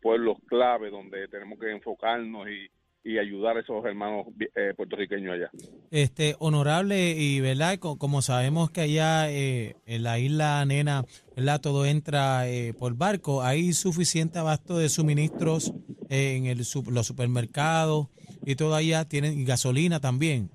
pueblos 0.00 0.38
clave 0.46 0.90
donde 0.90 1.26
tenemos 1.28 1.58
que 1.58 1.70
enfocarnos 1.70 2.48
y, 2.48 2.68
y 3.04 3.18
ayudar 3.18 3.56
a 3.56 3.60
esos 3.60 3.84
hermanos 3.84 4.26
eh, 4.54 4.74
puertorriqueños 4.76 5.34
allá. 5.34 5.50
Este, 5.90 6.36
honorable, 6.38 7.16
y 7.18 7.40
verdad, 7.40 7.78
Co- 7.80 7.98
como 7.98 8.22
sabemos 8.22 8.70
que 8.70 8.82
allá 8.82 9.28
eh, 9.30 9.74
en 9.86 10.02
la 10.04 10.18
isla 10.20 10.64
Nena, 10.64 11.04
¿verdad? 11.34 11.60
Todo 11.60 11.84
entra 11.84 12.48
eh, 12.48 12.74
por 12.78 12.94
barco, 12.96 13.42
hay 13.42 13.72
suficiente 13.72 14.38
abasto 14.38 14.78
de 14.78 14.88
suministros 14.88 15.74
eh, 16.08 16.36
en 16.36 16.46
el, 16.46 16.58
los 16.58 17.06
supermercados 17.06 18.06
y 18.44 18.54
todo 18.54 18.74
allá, 18.76 19.04
tienen 19.04 19.44
gasolina 19.44 19.98
también. 20.00 20.50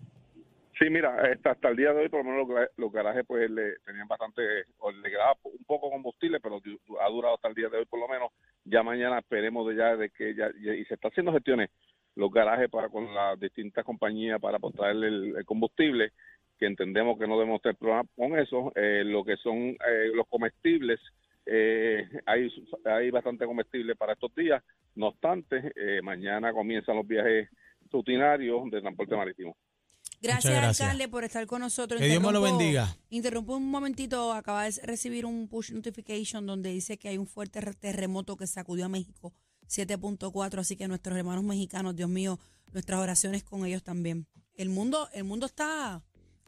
Sí, 0.77 0.89
mira, 0.89 1.15
hasta, 1.31 1.51
hasta 1.51 1.69
el 1.69 1.77
día 1.77 1.93
de 1.93 2.01
hoy 2.01 2.09
por 2.09 2.23
lo 2.25 2.31
menos 2.31 2.47
los, 2.49 2.59
los 2.75 2.91
garajes 2.91 3.23
pues 3.25 3.49
le 3.49 3.77
tenían 3.85 4.07
bastante, 4.09 4.41
o 4.79 4.91
le 4.91 5.09
quedaba 5.09 5.37
un 5.43 5.63
poco 5.65 5.89
combustible, 5.89 6.39
pero 6.41 6.61
ha 7.01 7.09
durado 7.09 7.35
hasta 7.35 7.47
el 7.47 7.55
día 7.55 7.69
de 7.69 7.77
hoy 7.77 7.85
por 7.85 7.99
lo 7.99 8.07
menos. 8.07 8.29
Ya 8.65 8.83
mañana 8.83 9.19
esperemos 9.19 9.67
de 9.69 9.75
ya 9.75 9.95
de 9.95 10.09
que 10.09 10.35
ya- 10.35 10.49
y 10.57 10.83
se 10.85 10.95
está 10.95 11.07
haciendo 11.09 11.31
gestiones 11.31 11.69
los 12.15 12.31
garajes 12.31 12.69
para 12.69 12.89
con 12.89 13.13
las 13.13 13.39
distintas 13.39 13.83
compañías 13.83 14.39
para 14.39 14.59
traerle 14.59 15.07
el, 15.07 15.35
el 15.37 15.45
combustible, 15.45 16.11
que 16.57 16.65
entendemos 16.65 17.19
que 17.19 17.27
no 17.27 17.37
debemos 17.37 17.61
tener 17.61 17.75
problemas 17.75 18.07
con 18.15 18.39
eso. 18.39 18.71
Eh, 18.75 19.03
lo 19.05 19.23
que 19.23 19.35
son 19.37 19.57
eh, 19.57 20.11
los 20.13 20.25
comestibles, 20.27 20.99
eh, 21.45 22.07
hay, 22.25 22.49
hay 22.85 23.11
bastante 23.11 23.45
comestible 23.45 23.95
para 23.95 24.13
estos 24.13 24.33
días. 24.33 24.63
No 24.95 25.07
obstante, 25.07 25.73
eh, 25.75 26.01
mañana 26.01 26.53
comienzan 26.53 26.95
los 26.95 27.05
viajes 27.05 27.49
rutinarios 27.91 28.71
de 28.71 28.81
transporte 28.81 29.15
marítimo. 29.15 29.55
Gracias, 30.21 30.53
gracias. 30.53 30.81
alcalde, 30.81 31.09
por 31.09 31.23
estar 31.25 31.45
con 31.45 31.59
nosotros. 31.59 31.99
Que 31.99 32.07
Dios 32.07 32.23
me 32.23 32.31
lo 32.31 32.41
bendiga. 32.41 32.87
Interrumpo 33.09 33.57
un 33.57 33.69
momentito. 33.69 34.31
Acaba 34.33 34.63
de 34.63 34.71
recibir 34.83 35.25
un 35.25 35.47
push 35.49 35.71
notification 35.71 36.47
donde 36.47 36.69
dice 36.69 36.97
que 36.97 37.09
hay 37.09 37.17
un 37.17 37.27
fuerte 37.27 37.59
re- 37.61 37.73
terremoto 37.73 38.37
que 38.37 38.47
sacudió 38.47 38.85
a 38.85 38.89
México, 38.89 39.33
7.4. 39.69 40.59
Así 40.59 40.75
que 40.75 40.87
nuestros 40.87 41.17
hermanos 41.17 41.43
mexicanos, 41.43 41.95
Dios 41.95 42.09
mío, 42.09 42.39
nuestras 42.73 42.99
oraciones 42.99 43.43
con 43.43 43.65
ellos 43.65 43.83
también. 43.83 44.27
El 44.55 44.69
mundo, 44.69 45.09
el 45.13 45.23
mundo 45.23 45.45
está 45.45 46.01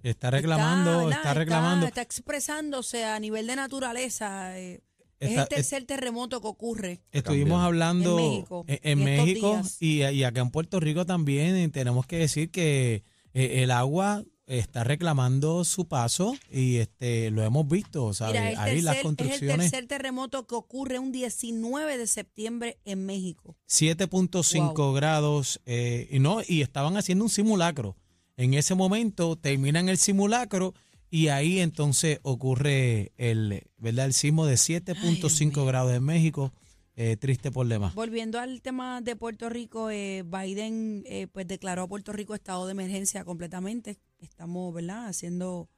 Está 0.03 0.30
reclamando, 0.32 1.10
está, 1.12 1.34
reclamando. 1.34 1.86
está 1.88 2.01
expresándose 2.01 3.03
a 3.06 3.19
nivel 3.19 3.47
de 3.47 3.56
naturaleza. 3.56 4.58
eh, 4.60 4.82
Está- 5.19 5.34
es 5.34 5.38
el 5.39 5.47
tercer 5.47 5.86
terremoto 5.86 6.39
que 6.41 6.47
ocurre. 6.47 7.01
Estuvimos 7.12 7.49
También. 7.60 7.65
hablando 7.65 8.19
En 8.19 8.25
México, 8.30 8.65
en, 8.67 8.80
en 8.84 9.03
México 9.03 9.62
y, 9.80 10.03
y 10.03 10.23
acá 10.23 10.41
en 10.41 10.51
Puerto 10.51 10.80
Rico 10.80 11.06
también. 11.08 11.58
y 11.58 11.67
tenemos 11.69 12.06
que 12.06 12.17
decir 12.19 12.51
que 12.51 13.03
eh, 13.34 13.63
el 13.63 13.71
agua 13.71 14.23
está 14.47 14.83
reclamando 14.86 15.63
su 15.65 15.88
paso 15.88 16.36
y 16.49 16.77
este 16.77 17.29
lo 17.31 17.43
hemos 17.43 17.67
visto, 17.67 18.13
¿sabes? 18.13 18.41
Mira, 18.41 18.63
Ahí 18.63 18.81
las 18.81 18.95
tercer- 18.95 18.97
es 18.97 18.97
el 18.97 19.03
construcciones 19.03 19.71
tercer 19.71 19.88
terremoto 19.88 20.47
que 20.47 20.55
ocurre 20.55 20.99
un 20.99 21.12
19 21.12 21.97
de 21.97 22.07
septiembre 22.07 22.79
en 22.86 23.05
México. 23.05 23.55
7.5 23.67 24.73
Wow. 24.75 24.93
grados 24.93 25.60
eh, 25.65 26.07
y 26.12 26.19
no 26.19 26.39
y 26.47 26.62
estaban 26.62 26.97
haciendo 26.97 27.25
un 27.25 27.29
simulacro. 27.29 27.95
En 28.38 28.53
ese 28.53 28.73
momento 28.75 29.36
terminan 29.36 29.89
el 29.89 29.97
simulacro 29.97 30.73
y 31.10 31.27
ahí 31.29 31.60
entonces 31.60 32.19
ocurre 32.21 33.12
el, 33.17 33.63
¿verdad? 33.77 34.05
el 34.05 34.13
sismo 34.13 34.45
de 34.45 34.55
7.5 34.55 35.65
grados 35.65 35.93
en 35.93 36.03
México. 36.03 36.53
Eh, 36.99 37.15
triste 37.15 37.51
por 37.51 37.67
demás. 37.67 37.93
Volviendo 37.93 38.39
al 38.39 38.60
tema 38.63 39.01
de 39.01 39.15
Puerto 39.15 39.49
Rico, 39.49 39.91
eh, 39.91 40.23
Biden 40.25 41.03
eh, 41.05 41.27
pues 41.31 41.47
declaró 41.47 41.83
a 41.83 41.88
Puerto 41.88 42.12
Rico 42.12 42.33
estado 42.33 42.65
de 42.65 42.71
emergencia 42.71 43.23
completamente. 43.23 43.99
Estamos, 44.19 44.73
¿verdad?, 44.73 45.08
haciendo 45.08 45.69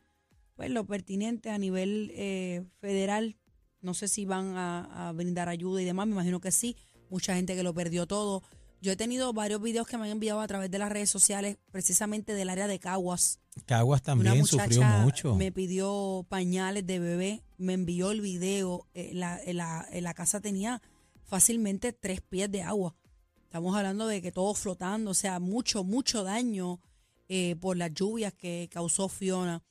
pues 0.55 0.69
lo 0.69 0.85
pertinente 0.85 1.49
a 1.49 1.57
nivel 1.57 2.11
eh, 2.15 2.63
federal. 2.81 3.37
No 3.81 3.93
sé 3.93 4.07
si 4.09 4.25
van 4.25 4.57
a, 4.57 5.07
a 5.09 5.11
brindar 5.13 5.47
ayuda 5.49 5.81
y 5.81 5.85
demás, 5.85 6.05
me 6.07 6.13
imagino 6.13 6.41
que 6.41 6.51
sí. 6.51 6.75
Mucha 7.09 7.33
gente 7.35 7.55
que 7.55 7.63
lo 7.63 7.73
perdió 7.73 8.05
todo. 8.07 8.43
Yo 8.81 8.91
he 8.91 8.95
tenido 8.95 9.33
varios 9.33 9.61
videos 9.61 9.87
que 9.87 9.97
me 9.97 10.03
han 10.05 10.11
enviado 10.11 10.39
a 10.41 10.47
través 10.47 10.69
de 10.71 10.77
las 10.79 10.89
redes 10.91 11.09
sociales, 11.09 11.57
precisamente 11.71 12.33
del 12.33 12.49
área 12.49 12.67
de 12.67 12.79
Caguas. 12.79 13.39
Caguas 13.65 13.99
Una 14.01 14.05
también 14.05 14.45
sufrió 14.45 14.81
muchacha 14.81 14.97
mucho. 15.03 15.35
me 15.35 15.51
pidió 15.51 16.25
pañales 16.29 16.85
de 16.87 16.99
bebé, 16.99 17.43
me 17.57 17.73
envió 17.73 18.11
el 18.11 18.21
video. 18.21 18.85
eh, 18.93 19.11
la, 19.13 19.37
eh, 19.43 19.53
la- 19.53 19.87
eh, 19.91 20.01
la 20.01 20.13
casa 20.13 20.39
tenía 20.39 20.81
fácilmente 21.25 21.93
tres 21.93 22.21
pies 22.21 22.51
de 22.51 22.61
agua. 22.63 22.95
Estamos 23.43 23.75
hablando 23.75 24.07
de 24.07 24.21
que 24.21 24.31
todo 24.31 24.53
flotando, 24.53 25.11
o 25.11 25.15
sea, 25.15 25.39
mucho, 25.39 25.83
mucho 25.83 26.23
daño 26.23 26.79
eh, 27.29 27.55
por 27.61 27.77
las 27.77 27.93
lluvias 27.93 28.33
que 28.33 28.67
causó 28.71 29.07
Fiona. 29.07 29.63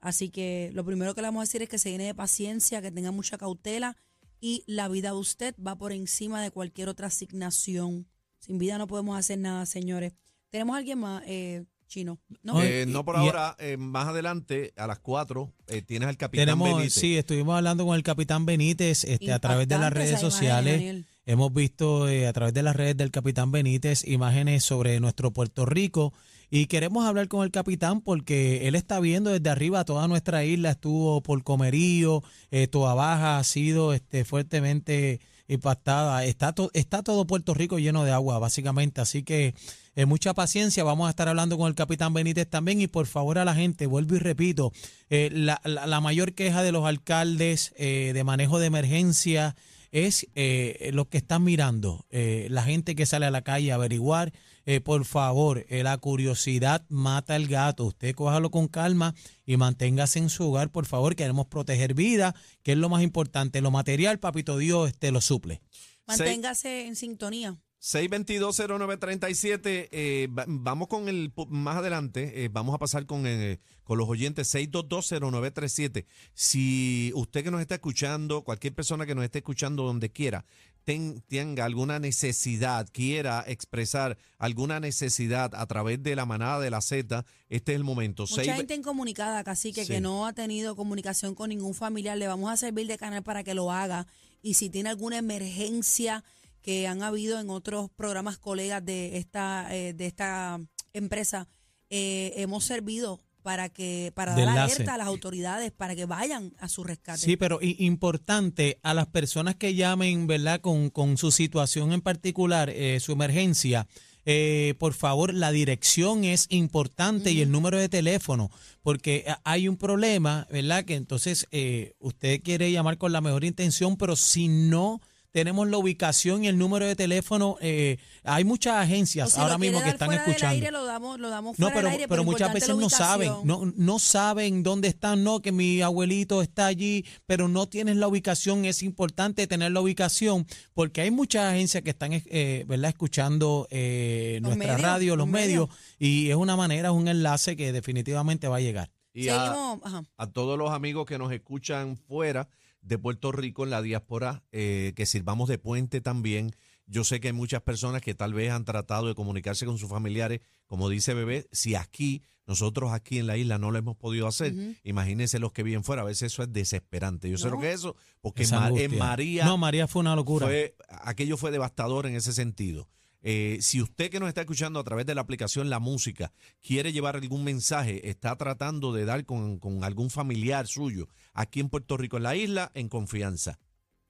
Así 0.00 0.30
que 0.30 0.70
lo 0.72 0.84
primero 0.84 1.14
que 1.14 1.20
le 1.20 1.28
vamos 1.28 1.40
a 1.40 1.44
decir 1.44 1.60
es 1.62 1.68
que 1.68 1.78
se 1.78 1.90
llene 1.90 2.04
de 2.04 2.14
paciencia, 2.14 2.80
que 2.80 2.90
tenga 2.90 3.10
mucha 3.10 3.36
cautela 3.36 3.96
y 4.40 4.64
la 4.66 4.88
vida 4.88 5.10
de 5.10 5.16
usted 5.18 5.54
va 5.64 5.76
por 5.76 5.92
encima 5.92 6.40
de 6.42 6.50
cualquier 6.50 6.88
otra 6.88 7.08
asignación. 7.08 8.06
Sin 8.38 8.56
vida 8.58 8.78
no 8.78 8.86
podemos 8.86 9.18
hacer 9.18 9.38
nada, 9.38 9.66
señores. 9.66 10.14
¿Tenemos 10.48 10.76
alguien 10.76 10.98
más, 11.00 11.22
eh, 11.26 11.64
Chino? 11.86 12.18
¿No? 12.42 12.54
Oye, 12.54 12.82
Eh, 12.82 12.86
no 12.86 13.04
por 13.04 13.16
y- 13.16 13.18
ahora, 13.18 13.54
eh, 13.58 13.76
más 13.76 14.08
adelante, 14.08 14.72
a 14.76 14.86
las 14.86 15.00
4, 15.00 15.52
eh, 15.66 15.82
tienes 15.82 16.08
al 16.08 16.16
capitán 16.16 16.46
Tenemos, 16.46 16.68
Benítez. 16.70 16.94
sí, 16.94 17.16
estuvimos 17.18 17.54
hablando 17.56 17.84
con 17.84 17.94
el 17.96 18.02
capitán 18.02 18.46
Benítez 18.46 19.04
este, 19.04 19.32
a 19.32 19.38
través 19.40 19.68
de 19.68 19.76
las 19.78 19.92
redes 19.92 20.12
imagen, 20.12 20.30
sociales. 20.30 21.04
Hemos 21.26 21.52
visto 21.52 22.08
eh, 22.08 22.26
a 22.26 22.32
través 22.32 22.54
de 22.54 22.62
las 22.62 22.74
redes 22.74 22.96
del 22.96 23.10
capitán 23.10 23.52
Benítez 23.52 24.06
imágenes 24.08 24.64
sobre 24.64 24.98
nuestro 25.00 25.32
Puerto 25.32 25.66
Rico 25.66 26.14
y 26.50 26.66
queremos 26.66 27.04
hablar 27.06 27.28
con 27.28 27.44
el 27.44 27.50
capitán 27.50 28.00
porque 28.00 28.66
él 28.68 28.74
está 28.74 28.98
viendo 29.00 29.30
desde 29.30 29.48
arriba 29.50 29.84
toda 29.84 30.08
nuestra 30.08 30.44
isla, 30.44 30.70
estuvo 30.72 31.20
por 31.22 31.42
Comerío, 31.44 32.22
eh, 32.50 32.66
Toa 32.66 32.94
Baja 32.94 33.38
ha 33.38 33.44
sido 33.44 33.92
este, 33.94 34.24
fuertemente 34.24 35.20
impactada, 35.48 36.24
está, 36.24 36.54
está 36.74 37.02
todo 37.02 37.26
Puerto 37.26 37.54
Rico 37.54 37.78
lleno 37.78 38.04
de 38.04 38.12
agua 38.12 38.38
básicamente, 38.38 39.00
así 39.00 39.22
que 39.24 39.54
eh, 39.96 40.06
mucha 40.06 40.32
paciencia, 40.32 40.84
vamos 40.84 41.08
a 41.08 41.10
estar 41.10 41.26
hablando 41.28 41.58
con 41.58 41.66
el 41.68 41.74
capitán 41.74 42.14
Benítez 42.14 42.48
también. 42.48 42.80
Y 42.80 42.86
por 42.86 43.06
favor 43.06 43.38
a 43.38 43.44
la 43.44 43.54
gente, 43.56 43.86
vuelvo 43.86 44.14
y 44.14 44.18
repito, 44.20 44.72
eh, 45.10 45.28
la, 45.32 45.60
la- 45.64 45.86
la 45.88 46.00
mayor 46.00 46.34
queja 46.34 46.62
de 46.62 46.70
los 46.70 46.84
alcaldes 46.86 47.74
eh, 47.76 48.12
de 48.14 48.22
manejo 48.24 48.60
de 48.60 48.66
emergencia 48.66 49.56
es 49.90 50.26
eh, 50.34 50.92
que 51.10 51.18
están 51.18 51.42
mirando, 51.42 52.06
eh, 52.10 52.46
la 52.50 52.62
gente 52.62 52.94
que 52.94 53.06
sale 53.06 53.26
a 53.26 53.30
la 53.30 53.42
calle 53.42 53.72
a 53.72 53.76
averiguar. 53.76 54.32
Eh, 54.66 54.80
por 54.80 55.04
favor, 55.04 55.64
eh, 55.68 55.82
la 55.82 55.96
curiosidad 55.98 56.84
mata 56.88 57.34
al 57.34 57.46
gato. 57.46 57.86
Usted 57.86 58.14
cójalo 58.14 58.50
con 58.50 58.68
calma 58.68 59.14
y 59.44 59.56
manténgase 59.56 60.18
en 60.18 60.28
su 60.28 60.44
hogar, 60.44 60.70
por 60.70 60.86
favor. 60.86 61.16
Queremos 61.16 61.46
proteger 61.46 61.94
vida, 61.94 62.34
que 62.62 62.72
es 62.72 62.78
lo 62.78 62.88
más 62.88 63.02
importante. 63.02 63.60
Lo 63.62 63.70
material, 63.70 64.20
papito 64.20 64.58
Dios, 64.58 64.90
este 64.90 65.10
lo 65.10 65.20
suple. 65.20 65.62
Manténgase 66.06 66.86
en 66.86 66.94
sintonía. 66.94 67.56
6220937, 67.80 69.88
eh, 69.90 70.28
va- 70.36 70.44
vamos 70.46 70.88
con 70.88 71.08
el, 71.08 71.32
más 71.48 71.76
adelante, 71.78 72.44
eh, 72.44 72.48
vamos 72.52 72.74
a 72.74 72.78
pasar 72.78 73.06
con, 73.06 73.26
eh, 73.26 73.58
con 73.84 73.98
los 73.98 74.08
oyentes 74.08 74.54
6220937. 74.54 76.06
Si 76.34 77.12
usted 77.14 77.44
que 77.44 77.50
nos 77.50 77.60
está 77.60 77.76
escuchando, 77.76 78.42
cualquier 78.42 78.74
persona 78.74 79.06
que 79.06 79.14
nos 79.14 79.24
esté 79.24 79.38
escuchando 79.38 79.84
donde 79.84 80.10
quiera, 80.10 80.44
ten- 80.84 81.22
tenga 81.28 81.64
alguna 81.64 81.98
necesidad, 81.98 82.86
quiera 82.92 83.44
expresar 83.46 84.18
alguna 84.38 84.78
necesidad 84.80 85.54
a 85.54 85.66
través 85.66 86.02
de 86.02 86.16
la 86.16 86.26
manada 86.26 86.60
de 86.60 86.70
la 86.70 86.80
Z, 86.82 87.24
este 87.48 87.72
es 87.72 87.76
el 87.76 87.84
momento. 87.84 88.24
Mucha 88.30 88.54
gente 88.56 88.74
incomunicada, 88.74 89.42
casi 89.42 89.72
que, 89.72 89.84
Sí. 89.86 89.92
que 89.94 90.00
no 90.00 90.26
ha 90.26 90.32
tenido 90.32 90.76
comunicación 90.76 91.34
con 91.34 91.48
ningún 91.48 91.74
familiar. 91.74 92.16
Le 92.18 92.26
vamos 92.28 92.50
a 92.52 92.56
servir 92.56 92.86
de 92.86 92.98
canal 92.98 93.22
para 93.22 93.42
que 93.42 93.54
lo 93.54 93.72
haga. 93.72 94.06
Y 94.42 94.54
si 94.54 94.70
tiene 94.70 94.88
alguna 94.88 95.18
emergencia 95.18 96.24
que 96.62 96.86
han 96.86 97.02
habido 97.02 97.40
en 97.40 97.50
otros 97.50 97.90
programas 97.90 98.38
colegas 98.38 98.84
de 98.84 99.18
esta, 99.18 99.74
eh, 99.74 99.92
de 99.94 100.06
esta 100.06 100.60
empresa, 100.92 101.48
eh, 101.90 102.32
hemos 102.36 102.64
servido 102.64 103.20
para 103.42 103.70
que 103.70 104.12
para 104.14 104.34
De 104.34 104.42
dar 104.42 104.50
enlace. 104.50 104.74
alerta 104.74 104.94
a 104.94 104.98
las 104.98 105.06
autoridades 105.06 105.72
para 105.72 105.96
que 105.96 106.04
vayan 106.04 106.52
a 106.58 106.68
su 106.68 106.84
rescate. 106.84 107.20
Sí, 107.20 107.36
pero 107.36 107.58
importante 107.62 108.78
a 108.82 108.92
las 108.94 109.06
personas 109.06 109.54
que 109.56 109.74
llamen, 109.74 110.26
¿verdad? 110.26 110.60
Con, 110.60 110.90
con 110.90 111.16
su 111.16 111.30
situación 111.32 111.92
en 111.92 112.02
particular, 112.02 112.68
eh, 112.70 113.00
su 113.00 113.12
emergencia, 113.12 113.86
eh, 114.26 114.74
por 114.78 114.92
favor, 114.92 115.32
la 115.32 115.50
dirección 115.52 116.24
es 116.24 116.46
importante 116.50 117.32
y 117.32 117.40
el 117.40 117.50
número 117.50 117.78
de 117.78 117.88
teléfono, 117.88 118.50
porque 118.82 119.24
hay 119.44 119.66
un 119.68 119.78
problema, 119.78 120.46
¿verdad? 120.52 120.84
Que 120.84 120.96
entonces 120.96 121.46
eh, 121.50 121.94
usted 121.98 122.42
quiere 122.42 122.70
llamar 122.70 122.98
con 122.98 123.12
la 123.12 123.22
mejor 123.22 123.44
intención, 123.44 123.96
pero 123.96 124.16
si 124.16 124.48
no 124.48 125.00
tenemos 125.32 125.68
la 125.68 125.78
ubicación 125.78 126.44
y 126.44 126.48
el 126.48 126.58
número 126.58 126.86
de 126.86 126.96
teléfono, 126.96 127.56
eh, 127.60 127.98
hay 128.24 128.44
muchas 128.44 128.74
O 128.74 128.78
agencias 128.78 129.32
si 129.32 129.40
ahora 129.40 129.58
mismo 129.58 129.82
que 129.82 129.90
están 129.90 130.12
escuchando. 130.12 130.54
aire, 130.54 130.70
lo 130.70 130.84
damos, 130.84 131.20
lo 131.20 131.30
damos 131.30 131.58
No, 131.58 131.66
fuera 131.66 131.74
pero, 131.74 131.88
del 131.88 131.92
aire, 131.92 132.08
pero 132.08 132.24
muchas 132.24 132.52
veces 132.52 132.76
no 132.76 132.90
saben, 132.90 133.32
no, 133.44 133.72
no 133.76 133.98
saben 133.98 134.62
dónde 134.62 134.88
están, 134.88 135.22
no, 135.22 135.40
que 135.40 135.52
mi 135.52 135.82
abuelito 135.82 136.42
está 136.42 136.66
allí, 136.66 137.04
pero 137.26 137.48
no 137.48 137.68
tienes 137.68 137.96
la 137.96 138.08
ubicación. 138.08 138.64
Es 138.64 138.82
importante 138.82 139.46
tener 139.46 139.72
la 139.72 139.80
ubicación 139.80 140.46
porque 140.74 141.02
hay 141.02 141.10
muchas 141.10 141.52
agencias 141.52 141.82
que 141.82 141.90
están, 141.90 142.12
eh, 142.12 142.64
¿verdad?, 142.66 142.90
escuchando 142.90 143.68
eh, 143.70 144.40
nuestra 144.42 144.66
medios, 144.66 144.82
radio, 144.82 145.16
los 145.16 145.18
los 145.20 145.28
medios, 145.28 145.68
y 145.98 146.30
es 146.30 146.36
una 146.36 146.56
manera, 146.56 146.88
es 146.88 146.94
un 146.94 147.08
enlace 147.08 147.56
que 147.56 147.72
definitivamente 147.72 148.48
va 148.48 148.56
a 148.56 148.60
llegar. 148.60 148.90
y 149.12 149.28
a 149.28 150.26
todos 150.32 150.58
los 150.58 150.70
amigos 150.70 151.06
que 151.06 151.18
nos 151.18 151.32
escuchan 151.32 151.96
fuera 151.96 152.48
de 152.82 152.98
Puerto 152.98 153.32
Rico 153.32 153.64
en 153.64 153.70
la 153.70 153.82
diáspora, 153.82 154.42
eh, 154.52 154.92
que 154.96 155.06
sirvamos 155.06 155.48
de 155.48 155.58
puente 155.58 156.00
también. 156.00 156.54
Yo 156.86 157.04
sé 157.04 157.20
que 157.20 157.28
hay 157.28 157.34
muchas 157.34 157.62
personas 157.62 158.02
que 158.02 158.14
tal 158.14 158.34
vez 158.34 158.50
han 158.50 158.64
tratado 158.64 159.06
de 159.06 159.14
comunicarse 159.14 159.66
con 159.66 159.78
sus 159.78 159.88
familiares, 159.88 160.40
como 160.66 160.88
dice 160.88 161.14
Bebé, 161.14 161.46
si 161.52 161.74
aquí, 161.76 162.22
nosotros 162.46 162.92
aquí 162.92 163.18
en 163.18 163.28
la 163.28 163.36
isla 163.36 163.58
no 163.58 163.70
lo 163.70 163.78
hemos 163.78 163.96
podido 163.96 164.26
hacer, 164.26 164.52
Ujú. 164.54 164.74
imagínense 164.82 165.38
los 165.38 165.52
que 165.52 165.62
viven 165.62 165.84
fuera, 165.84 166.02
a 166.02 166.04
veces 166.04 166.32
eso 166.32 166.42
es 166.42 166.52
desesperante. 166.52 167.30
Yo 167.30 167.38
sé 167.38 167.48
lo 167.48 167.60
que 167.60 167.68
es 167.68 167.76
eso, 167.76 167.94
porque 168.20 168.42
en, 168.42 168.54
angustia. 168.54 168.88
María 168.98 169.44
No, 169.44 169.56
María 169.56 169.86
fue 169.86 170.00
una 170.00 170.16
locura. 170.16 170.46
fue, 170.46 170.74
aquello 170.88 171.36
fue 171.36 171.52
devastador 171.52 172.06
en 172.06 172.16
ese 172.16 172.32
sentido. 172.32 172.88
Eh, 173.22 173.58
si 173.60 173.82
usted 173.82 174.10
que 174.10 174.18
nos 174.18 174.28
está 174.28 174.40
escuchando 174.42 174.80
a 174.80 174.84
través 174.84 175.04
de 175.06 175.14
la 175.14 175.20
aplicación 175.20 175.68
La 175.68 175.78
Música 175.78 176.32
quiere 176.62 176.92
llevar 176.92 177.16
algún 177.16 177.44
mensaje, 177.44 178.08
está 178.08 178.36
tratando 178.36 178.92
de 178.92 179.04
dar 179.04 179.24
con, 179.26 179.58
con 179.58 179.84
algún 179.84 180.10
familiar 180.10 180.66
suyo 180.66 181.08
aquí 181.34 181.60
en 181.60 181.68
Puerto 181.68 181.96
Rico, 181.96 182.16
en 182.16 182.22
la 182.22 182.36
isla, 182.36 182.70
en 182.74 182.88
confianza. 182.88 183.58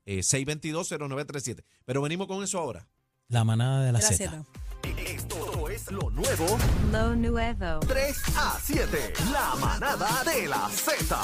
Eh, 0.07 0.21
6220937. 0.21 1.65
Pero 1.85 2.03
venimos 2.03 2.27
con 2.27 2.43
eso 2.43 2.59
ahora. 2.59 2.89
La 3.29 3.45
manada 3.45 3.85
de 3.85 3.93
la 3.93 3.99
De 3.99 4.05
la 4.05 4.11
Z. 4.11 4.31
Z. 4.31 4.45
Esto 5.07 5.69
es 5.69 5.91
lo 5.91 6.11
nuevo 6.11 6.59
Lo 6.91 7.15
nuevo. 7.15 7.81
3 7.81 8.17
a 8.37 8.59
7. 8.61 9.13
La 9.31 9.55
manada 9.61 10.25
de 10.25 10.49
la 10.49 10.69
Z. 10.69 11.21